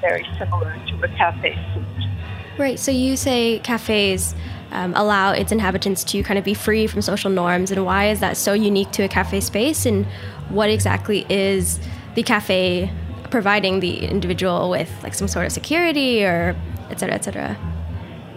very 0.00 0.26
similar 0.38 0.76
to 0.88 1.04
a 1.04 1.08
cafe 1.16 1.54
seat. 1.74 2.58
Right. 2.58 2.78
So 2.78 2.90
you 2.90 3.16
say 3.16 3.58
cafes 3.58 4.34
um, 4.70 4.94
allow 4.94 5.32
its 5.32 5.52
inhabitants 5.52 6.04
to 6.04 6.22
kind 6.22 6.38
of 6.38 6.44
be 6.44 6.54
free 6.54 6.86
from 6.86 7.02
social 7.02 7.30
norms, 7.30 7.70
and 7.70 7.84
why 7.84 8.08
is 8.08 8.20
that 8.20 8.36
so 8.36 8.52
unique 8.52 8.92
to 8.92 9.02
a 9.02 9.08
cafe 9.08 9.40
space? 9.40 9.86
And 9.86 10.06
what 10.48 10.70
exactly 10.70 11.26
is 11.28 11.80
the 12.14 12.22
cafe 12.22 12.90
providing 13.30 13.80
the 13.80 14.04
individual 14.06 14.70
with, 14.70 14.90
like 15.02 15.14
some 15.14 15.28
sort 15.28 15.46
of 15.46 15.52
security 15.52 16.24
or 16.24 16.56
et 16.90 17.00
cetera, 17.00 17.14
et 17.14 17.24
cetera? 17.24 17.56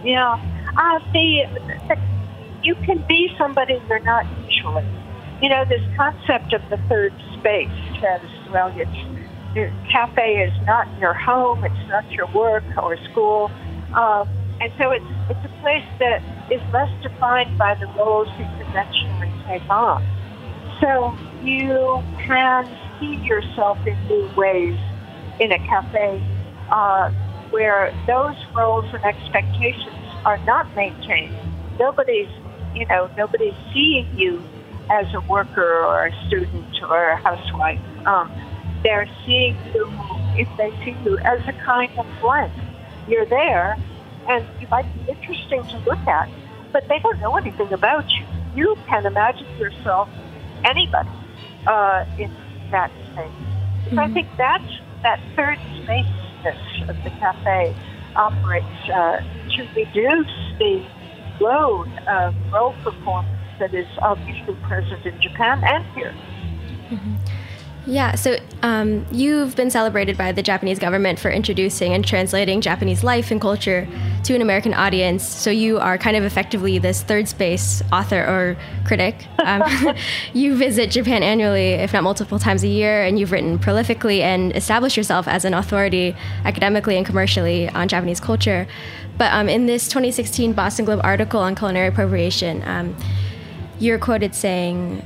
Yeah. 0.04 0.40
Uh, 0.76 0.98
the, 1.12 1.44
the, 1.88 1.98
you 2.62 2.74
can 2.86 3.04
be 3.08 3.34
somebody 3.38 3.80
you're 3.88 3.98
not 4.00 4.26
usually. 4.46 4.86
You 5.42 5.48
know, 5.48 5.64
this 5.64 5.82
concept 5.96 6.52
of 6.52 6.62
the 6.68 6.76
third 6.88 7.12
space 7.38 7.70
says, 8.00 8.20
well, 8.52 8.72
it's, 8.76 8.90
your 9.54 9.72
cafe 9.90 10.42
is 10.42 10.66
not 10.66 10.86
your 10.98 11.14
home, 11.14 11.64
it's 11.64 11.88
not 11.88 12.10
your 12.12 12.26
work 12.32 12.62
or 12.76 12.96
school. 13.10 13.50
Um, 13.94 14.28
and 14.60 14.72
so 14.78 14.90
it's, 14.90 15.04
it's 15.28 15.44
a 15.44 15.60
place 15.60 15.84
that 15.98 16.22
is 16.52 16.60
less 16.72 16.90
defined 17.02 17.56
by 17.56 17.74
the 17.74 17.86
roles 17.98 18.28
you 18.38 18.46
conventionally 18.62 19.32
take 19.46 19.68
on. 19.70 20.04
So 20.80 21.16
you 21.42 22.02
can 22.26 22.68
see 22.98 23.16
yourself 23.16 23.78
in 23.86 23.96
new 24.06 24.30
ways 24.36 24.78
in 25.38 25.52
a 25.52 25.58
cafe 25.58 26.22
uh, 26.70 27.10
where 27.50 27.92
those 28.06 28.36
roles 28.54 28.84
and 28.92 29.04
expectations 29.04 29.96
are 30.24 30.38
not 30.44 30.74
maintained. 30.76 31.34
Nobody's, 31.78 32.28
you 32.74 32.86
know, 32.86 33.10
nobody's 33.16 33.54
seeing 33.72 34.06
you 34.16 34.42
as 34.90 35.12
a 35.14 35.20
worker 35.22 35.84
or 35.84 36.06
a 36.06 36.26
student 36.26 36.82
or 36.82 37.10
a 37.10 37.16
housewife. 37.16 37.80
Um, 38.06 38.30
they're 38.82 39.08
seeing 39.24 39.56
you, 39.74 39.90
if 40.36 40.48
they 40.56 40.70
see 40.84 40.96
you, 41.04 41.18
as 41.18 41.40
a 41.48 41.52
kind 41.64 41.90
of 41.98 42.06
blank. 42.20 42.52
You're 43.08 43.26
there, 43.26 43.76
and 44.28 44.46
you 44.60 44.68
might 44.68 44.86
be 44.94 45.12
interesting 45.12 45.64
to 45.64 45.78
look 45.78 46.06
at, 46.06 46.28
but 46.72 46.86
they 46.88 46.98
don't 46.98 47.18
know 47.20 47.36
anything 47.36 47.72
about 47.72 48.08
you. 48.10 48.24
You 48.54 48.76
can 48.86 49.06
imagine 49.06 49.46
yourself 49.58 50.08
anybody 50.64 51.08
uh, 51.66 52.04
in 52.18 52.30
that 52.70 52.90
space. 53.12 53.16
Mm-hmm. 53.16 53.94
So 53.94 54.02
I 54.02 54.04
mm-hmm. 54.04 54.14
think 54.14 54.28
that's 54.36 54.72
that 55.02 55.20
third 55.36 55.58
spaceness 55.82 56.88
of 56.88 56.96
the 57.04 57.10
cafe 57.10 57.74
operates 58.16 58.66
uh, 58.92 59.20
to 59.56 59.68
reduce 59.74 60.34
the 60.58 60.84
load 61.40 61.88
of 62.06 62.34
role 62.52 62.74
performance 62.84 63.36
that 63.58 63.74
is 63.74 63.86
obviously 64.02 64.54
present 64.62 65.04
in 65.06 65.20
Japan 65.20 65.62
and 65.64 65.84
here. 65.94 66.14
Mm-hmm. 66.90 67.39
Yeah, 67.86 68.14
so 68.14 68.36
um, 68.62 69.06
you've 69.10 69.56
been 69.56 69.70
celebrated 69.70 70.18
by 70.18 70.32
the 70.32 70.42
Japanese 70.42 70.78
government 70.78 71.18
for 71.18 71.30
introducing 71.30 71.94
and 71.94 72.06
translating 72.06 72.60
Japanese 72.60 73.02
life 73.02 73.30
and 73.30 73.40
culture 73.40 73.88
to 74.24 74.34
an 74.34 74.42
American 74.42 74.74
audience. 74.74 75.26
So 75.26 75.50
you 75.50 75.78
are 75.78 75.96
kind 75.96 76.14
of 76.14 76.24
effectively 76.24 76.78
this 76.78 77.02
third 77.02 77.26
space 77.26 77.82
author 77.90 78.20
or 78.20 78.56
critic. 78.84 79.26
Um, 79.38 79.62
you 80.34 80.56
visit 80.56 80.90
Japan 80.90 81.22
annually, 81.22 81.72
if 81.72 81.94
not 81.94 82.02
multiple 82.02 82.38
times 82.38 82.62
a 82.64 82.68
year, 82.68 83.02
and 83.02 83.18
you've 83.18 83.32
written 83.32 83.58
prolifically 83.58 84.20
and 84.20 84.54
established 84.54 84.96
yourself 84.96 85.26
as 85.26 85.46
an 85.46 85.54
authority 85.54 86.14
academically 86.44 86.98
and 86.98 87.06
commercially 87.06 87.70
on 87.70 87.88
Japanese 87.88 88.20
culture. 88.20 88.66
But 89.16 89.32
um, 89.32 89.48
in 89.48 89.64
this 89.64 89.88
2016 89.88 90.52
Boston 90.52 90.84
Globe 90.84 91.00
article 91.02 91.40
on 91.40 91.54
culinary 91.54 91.88
appropriation, 91.88 92.62
um, 92.66 92.94
you're 93.78 93.98
quoted 93.98 94.34
saying 94.34 95.02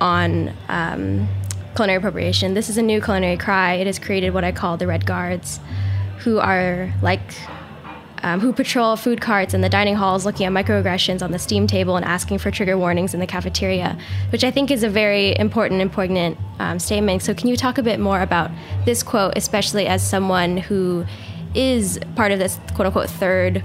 on 0.00 0.52
um, 0.68 1.28
culinary 1.76 1.98
appropriation. 1.98 2.54
This 2.54 2.68
is 2.68 2.78
a 2.78 2.82
new 2.82 3.00
culinary 3.00 3.36
cry. 3.36 3.74
It 3.74 3.86
has 3.86 3.98
created 3.98 4.30
what 4.34 4.42
I 4.42 4.50
call 4.50 4.76
the 4.76 4.86
Red 4.86 5.06
Guards, 5.06 5.60
who 6.20 6.38
are 6.38 6.92
like 7.02 7.20
um, 8.22 8.40
who 8.40 8.52
patrol 8.52 8.96
food 8.96 9.20
carts 9.20 9.54
in 9.54 9.60
the 9.60 9.68
dining 9.68 9.94
halls 9.94 10.24
looking 10.24 10.46
at 10.46 10.52
microaggressions 10.52 11.22
on 11.22 11.30
the 11.30 11.38
steam 11.38 11.66
table 11.66 11.96
and 11.96 12.04
asking 12.04 12.38
for 12.38 12.50
trigger 12.50 12.76
warnings 12.76 13.14
in 13.14 13.20
the 13.20 13.26
cafeteria, 13.26 13.96
which 14.30 14.42
I 14.42 14.50
think 14.50 14.70
is 14.70 14.82
a 14.82 14.88
very 14.88 15.36
important 15.38 15.80
and 15.80 15.92
poignant 15.92 16.38
um, 16.58 16.78
statement. 16.78 17.22
So, 17.22 17.34
can 17.34 17.46
you 17.46 17.56
talk 17.56 17.78
a 17.78 17.82
bit 17.82 18.00
more 18.00 18.22
about 18.22 18.50
this 18.84 19.02
quote, 19.02 19.34
especially 19.36 19.86
as 19.86 20.04
someone 20.04 20.56
who 20.56 21.04
is 21.54 22.00
part 22.16 22.32
of 22.32 22.38
this 22.38 22.58
quote 22.74 22.86
unquote 22.86 23.10
third 23.10 23.62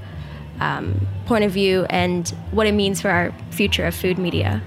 um, 0.59 1.07
point 1.25 1.43
of 1.43 1.51
view 1.51 1.85
and 1.89 2.29
what 2.51 2.67
it 2.67 2.73
means 2.73 3.01
for 3.01 3.09
our 3.09 3.33
future 3.51 3.85
of 3.85 3.95
food 3.95 4.17
media? 4.17 4.61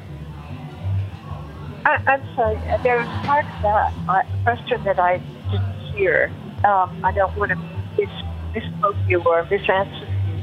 I, 1.85 2.15
am 2.15 2.35
sorry. 2.35 2.57
There's 2.83 3.07
part 3.27 3.45
of 3.45 3.63
that 3.63 3.93
uh, 4.09 4.23
question 4.43 4.83
that 4.85 4.99
I 4.99 5.19
didn't 5.51 5.95
hear. 5.95 6.33
Um, 6.65 7.05
I 7.05 7.13
don't 7.13 7.37
want 7.37 7.51
to 7.51 7.57
mis- 7.99 8.09
misspoke 8.55 9.09
you 9.09 9.21
or 9.21 9.45
misanswer 9.45 10.01
you, 10.01 10.43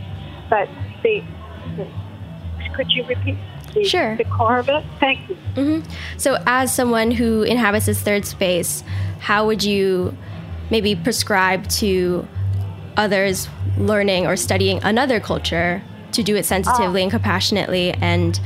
but 0.49 0.69
the, 1.03 1.23
the, 1.77 1.87
could 2.75 2.91
you 2.91 3.05
repeat? 3.05 3.37
the 3.73 3.83
Sure. 3.83 4.15
decorum 4.17 4.59
of 4.59 4.69
it. 4.69 4.85
Thank 4.99 5.29
you. 5.29 5.37
Mm-hmm. 5.55 5.89
So, 6.17 6.41
as 6.45 6.73
someone 6.73 7.11
who 7.11 7.43
inhabits 7.43 7.85
this 7.85 8.01
third 8.01 8.25
space, 8.25 8.83
how 9.19 9.45
would 9.45 9.63
you 9.63 10.15
maybe 10.69 10.95
prescribe 10.95 11.67
to 11.69 12.27
others 12.97 13.47
learning 13.77 14.27
or 14.27 14.35
studying 14.35 14.83
another 14.83 15.19
culture 15.19 15.81
to 16.11 16.23
do 16.23 16.35
it 16.35 16.45
sensitively 16.45 17.01
and 17.01 17.11
compassionately, 17.11 17.91
and 18.01 18.39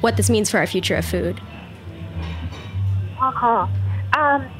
what 0.00 0.16
this 0.16 0.30
means 0.30 0.50
for 0.50 0.58
our 0.58 0.66
future 0.66 0.96
of 0.96 1.04
food? 1.04 1.40
Uh-huh. 3.24 3.66
Um, 4.20 4.50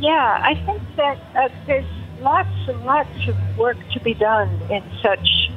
yeah, 0.00 0.38
I 0.42 0.54
think 0.66 0.82
that 0.96 1.16
uh, 1.36 1.48
there's 1.66 1.86
lots 2.20 2.48
and 2.66 2.82
lots 2.82 3.28
of 3.28 3.36
work 3.56 3.76
to 3.92 4.00
be 4.00 4.14
done 4.14 4.48
in 4.68 4.82
such 5.00 5.50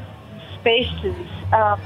spaces. 0.60 1.26
Um, 1.51 1.82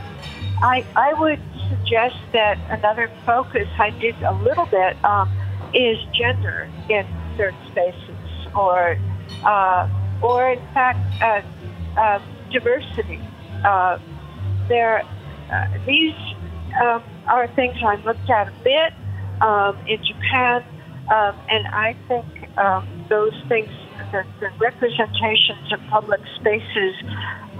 I, 0.61 0.84
I 0.93 1.13
would 1.20 1.39
suggest 1.70 2.20
that 2.34 2.57
another 2.70 3.09
focus 3.26 3.68
I 3.80 3.91
did 4.01 4.22
a 4.24 4.34
little 4.34 4.65
bit 4.65 4.97
um, 5.05 5.30
is 5.74 5.97
gender 6.13 6.68
in 6.89 7.05
third 7.38 7.55
spaces, 7.72 8.47
or 8.53 8.97
uh, 9.45 9.88
or 10.22 10.51
in 10.51 10.59
fact 10.74 10.99
uh, 11.22 11.41
uh, 11.97 12.20
diversity. 12.51 13.22
Uh, 13.63 13.99
there, 14.68 14.99
uh, 15.49 15.78
these 15.86 16.15
um, 16.84 17.03
are 17.28 17.47
things 17.55 17.78
I 17.82 17.95
looked 18.03 18.30
at 18.30 18.49
a 18.49 18.63
bit 18.65 19.07
um, 19.41 19.77
in 19.88 20.03
Japan, 20.03 20.63
um, 21.13 21.35
and 21.49 21.67
I 21.67 21.95
think 22.07 22.57
um, 22.57 23.05
those 23.09 23.33
things, 23.47 23.69
the, 24.11 24.23
the 24.39 24.49
representations 24.59 25.71
of 25.71 25.79
public 25.89 26.21
spaces, 26.39 26.95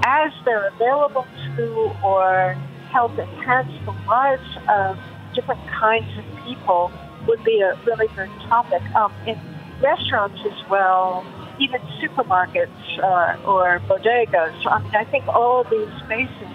as 0.03 0.32
they're 0.45 0.67
available 0.67 1.25
to 1.55 1.91
or 2.03 2.57
help 2.91 3.17
enhance 3.17 3.71
the 3.86 3.95
lives 4.07 4.57
of 4.69 4.97
different 5.34 5.61
kinds 5.67 6.09
of 6.17 6.25
people, 6.45 6.91
would 7.28 7.43
be 7.43 7.61
a 7.61 7.75
really 7.86 8.07
good 8.15 8.30
topic. 8.47 8.82
Um, 8.95 9.13
in 9.25 9.39
restaurants 9.82 10.39
as 10.45 10.69
well, 10.69 11.25
even 11.59 11.82
supermarkets 12.01 12.99
uh, 12.99 13.45
or 13.45 13.80
bodegas. 13.88 14.55
I 14.65 14.82
mean, 14.82 14.95
I 14.95 15.05
think 15.05 15.28
all 15.28 15.61
of 15.61 15.69
these 15.69 15.89
spaces 16.05 16.53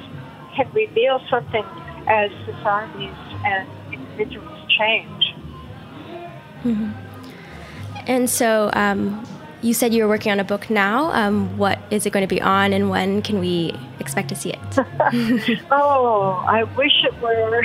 can 0.56 0.70
reveal 0.72 1.20
something 1.30 1.64
as 2.08 2.30
societies 2.46 3.14
and 3.44 3.68
individuals 3.92 4.51
change. 4.78 5.34
And 8.06 8.28
so, 8.28 8.70
um, 8.72 9.24
you 9.62 9.74
said 9.74 9.94
you 9.94 10.02
were 10.02 10.08
working 10.08 10.32
on 10.32 10.40
a 10.40 10.44
book 10.44 10.68
now. 10.70 11.12
Um, 11.12 11.56
what 11.56 11.78
is 11.90 12.04
it 12.04 12.12
going 12.12 12.26
to 12.26 12.32
be 12.34 12.40
on, 12.40 12.72
and 12.72 12.90
when 12.90 13.22
can 13.22 13.38
we 13.38 13.74
expect 14.00 14.28
to 14.30 14.36
see 14.36 14.50
it? 14.50 15.58
Oh, 15.70 16.44
I 16.48 16.64
wish 16.64 16.92
it 17.04 17.20
were 17.20 17.62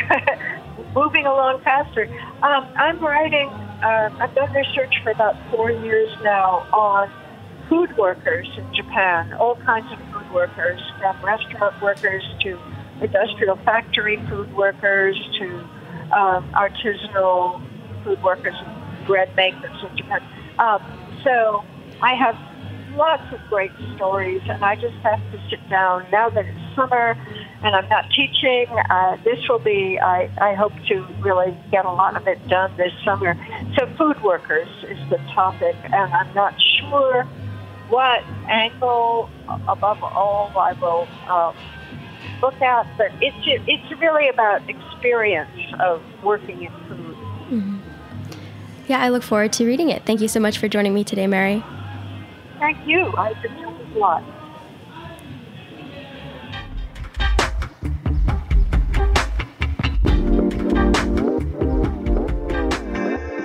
moving 0.95 1.26
along 1.26 1.62
faster. 1.62 2.08
Um, 2.43 2.68
I'm 2.76 2.99
writing, 2.99 3.49
uh, 3.49 4.16
I've 4.20 4.34
done 4.36 4.53
research 4.53 4.93
for 5.03 5.12
about 5.12 5.36
four 5.51 5.72
years 5.72 6.10
now 6.24 6.68
on 6.72 7.12
food 7.68 7.95
workers 7.97 8.47
in 8.58 8.76
Japan, 8.76 9.34
all 9.34 9.55
kinds 9.58 9.91
of 9.91 9.99
food 10.14 10.32
workers, 10.32 10.80
from 10.99 11.20
restaurant 11.24 11.82
workers 11.82 12.24
to 12.41 12.60
industrial 13.01 13.58
factory 13.58 14.18
food 14.30 14.55
workers 14.55 15.18
to 15.39 15.68
um, 16.12 16.49
artisanal 16.53 17.62
food 18.03 18.22
workers, 18.24 18.55
and 18.58 19.08
bread 19.08 19.36
makers 19.36 19.76
in 19.89 19.97
Japan. 19.97 20.22
Um, 20.60 20.82
so 21.24 21.64
I 22.01 22.14
have 22.16 22.38
lots 22.95 23.24
of 23.34 23.39
great 23.49 23.72
stories, 23.95 24.41
and 24.49 24.64
I 24.64 24.76
just 24.76 24.95
have 24.97 25.20
to 25.32 25.49
sit 25.49 25.68
down 25.70 26.05
now 26.12 26.30
that 26.30 26.45
it's 26.45 26.76
summer 26.76 27.18
and 27.64 27.76
I'm 27.76 27.89
not 27.89 28.05
teaching. 28.16 28.68
Uh, 28.89 29.18
this 29.24 29.39
will 29.49 29.60
be, 29.60 29.99
I, 29.99 30.30
I 30.39 30.53
hope 30.53 30.74
to 30.89 31.08
really 31.22 31.58
get 31.72 31.86
a 31.86 31.91
lot 31.91 32.16
of 32.16 32.28
it 32.28 32.45
done 32.47 32.76
this 32.78 32.93
summer. 33.03 33.36
So, 33.78 33.88
food 33.97 34.22
workers 34.24 34.70
is 34.84 34.97
the 35.10 35.18
topic, 35.34 35.76
and 35.84 36.14
I'm 36.14 36.34
not 36.36 36.53
sure 36.80 37.24
what 37.89 38.24
angle, 38.49 39.30
above 39.68 40.03
all, 40.03 40.51
I 40.58 40.74
will 40.74 41.08
uh, 41.28 41.53
look 42.41 42.61
out. 42.61 42.86
but 42.97 43.11
it's, 43.22 43.38
it's 43.45 44.01
really 44.01 44.30
about 44.30 44.68
experience 44.70 45.49
of 45.80 46.01
working 46.24 46.63
in 46.63 46.72
food. 46.88 47.15
Mm-hmm. 47.49 47.78
yeah, 48.88 48.99
I 48.99 49.09
look 49.09 49.24
forward 49.24 49.53
to 49.53 49.65
reading 49.65 49.89
it. 49.89 50.03
Thank 50.05 50.22
you 50.22 50.28
so 50.28 50.39
much 50.39 50.57
for 50.57 50.68
joining 50.68 50.93
me 50.93 51.03
today, 51.03 51.28
Merry. 51.28 51.63
Thank 52.59 52.86
you. 52.88 53.13
I've 53.15 53.43
enjoyed 53.45 53.80
it 53.82 53.95
a 53.95 53.99
lot. 53.99 54.24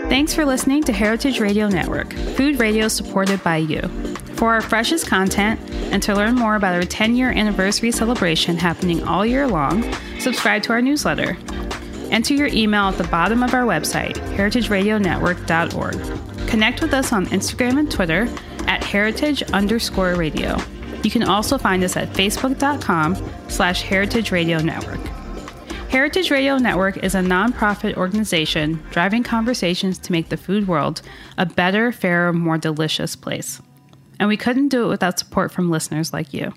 Thanks 0.08 0.34
for 0.34 0.44
listening 0.44 0.82
to 0.84 0.92
Heritage 0.92 1.40
Radio 1.40 1.68
Network, 1.68 2.12
food 2.12 2.58
radio 2.58 2.86
supported 2.86 3.42
by 3.42 3.56
you. 3.56 3.80
For 4.43 4.55
our 4.55 4.61
freshest 4.61 5.07
content 5.07 5.61
and 5.93 6.03
to 6.03 6.16
learn 6.16 6.34
more 6.34 6.57
about 6.57 6.74
our 6.74 6.82
10 6.82 7.14
year 7.14 7.30
anniversary 7.30 7.93
celebration 7.93 8.57
happening 8.57 9.05
all 9.05 9.24
year 9.24 9.47
long, 9.47 9.84
subscribe 10.18 10.64
to 10.64 10.72
our 10.72 10.82
newsletter. 10.82 11.36
Enter 12.11 12.34
your 12.34 12.49
email 12.49 12.88
at 12.88 12.99
the 12.99 13.05
bottom 13.05 13.45
of 13.45 13.55
our 13.55 13.62
website, 13.62 14.14
heritageradionetwork.org. 14.34 16.49
Connect 16.49 16.82
with 16.82 16.93
us 16.93 17.12
on 17.12 17.26
Instagram 17.26 17.78
and 17.78 17.88
Twitter 17.88 18.26
at 18.66 18.82
heritage 18.82 19.45
underscore 19.53 20.16
radio. 20.16 20.59
You 21.05 21.11
can 21.12 21.22
also 21.22 21.57
find 21.57 21.84
us 21.84 21.97
at 21.97 22.09
facebook.com 22.09 23.24
slash 23.47 23.82
heritage 23.82 24.32
radio 24.32 24.59
network. 24.59 25.07
Heritage 25.88 26.32
Radio 26.32 26.59
Network 26.59 26.97
is 26.97 27.14
a 27.14 27.20
nonprofit 27.20 27.97
organization 27.97 28.82
driving 28.90 29.22
conversations 29.22 29.99
to 29.99 30.11
make 30.11 30.30
the 30.30 30.36
food 30.36 30.66
world 30.66 31.01
a 31.38 31.47
better, 31.47 31.93
fairer, 31.93 32.32
more 32.32 32.59
delicious 32.59 33.14
place. 33.14 33.61
And 34.22 34.28
we 34.28 34.36
couldn't 34.36 34.68
do 34.68 34.84
it 34.84 34.88
without 34.88 35.18
support 35.18 35.50
from 35.50 35.68
listeners 35.68 36.12
like 36.12 36.32
you. 36.32 36.54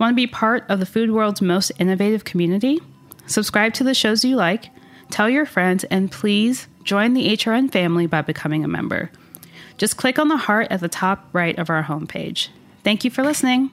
Want 0.00 0.10
to 0.10 0.16
be 0.16 0.26
part 0.26 0.64
of 0.68 0.80
the 0.80 0.84
food 0.84 1.12
world's 1.12 1.40
most 1.40 1.70
innovative 1.78 2.24
community? 2.24 2.80
Subscribe 3.28 3.72
to 3.74 3.84
the 3.84 3.94
shows 3.94 4.24
you 4.24 4.34
like, 4.34 4.70
tell 5.08 5.30
your 5.30 5.46
friends, 5.46 5.84
and 5.84 6.10
please 6.10 6.66
join 6.82 7.14
the 7.14 7.36
HRN 7.36 7.70
family 7.70 8.08
by 8.08 8.22
becoming 8.22 8.64
a 8.64 8.68
member. 8.68 9.12
Just 9.76 9.96
click 9.96 10.18
on 10.18 10.26
the 10.26 10.36
heart 10.36 10.66
at 10.72 10.80
the 10.80 10.88
top 10.88 11.28
right 11.32 11.56
of 11.56 11.70
our 11.70 11.84
homepage. 11.84 12.48
Thank 12.82 13.04
you 13.04 13.12
for 13.12 13.22
listening. 13.22 13.72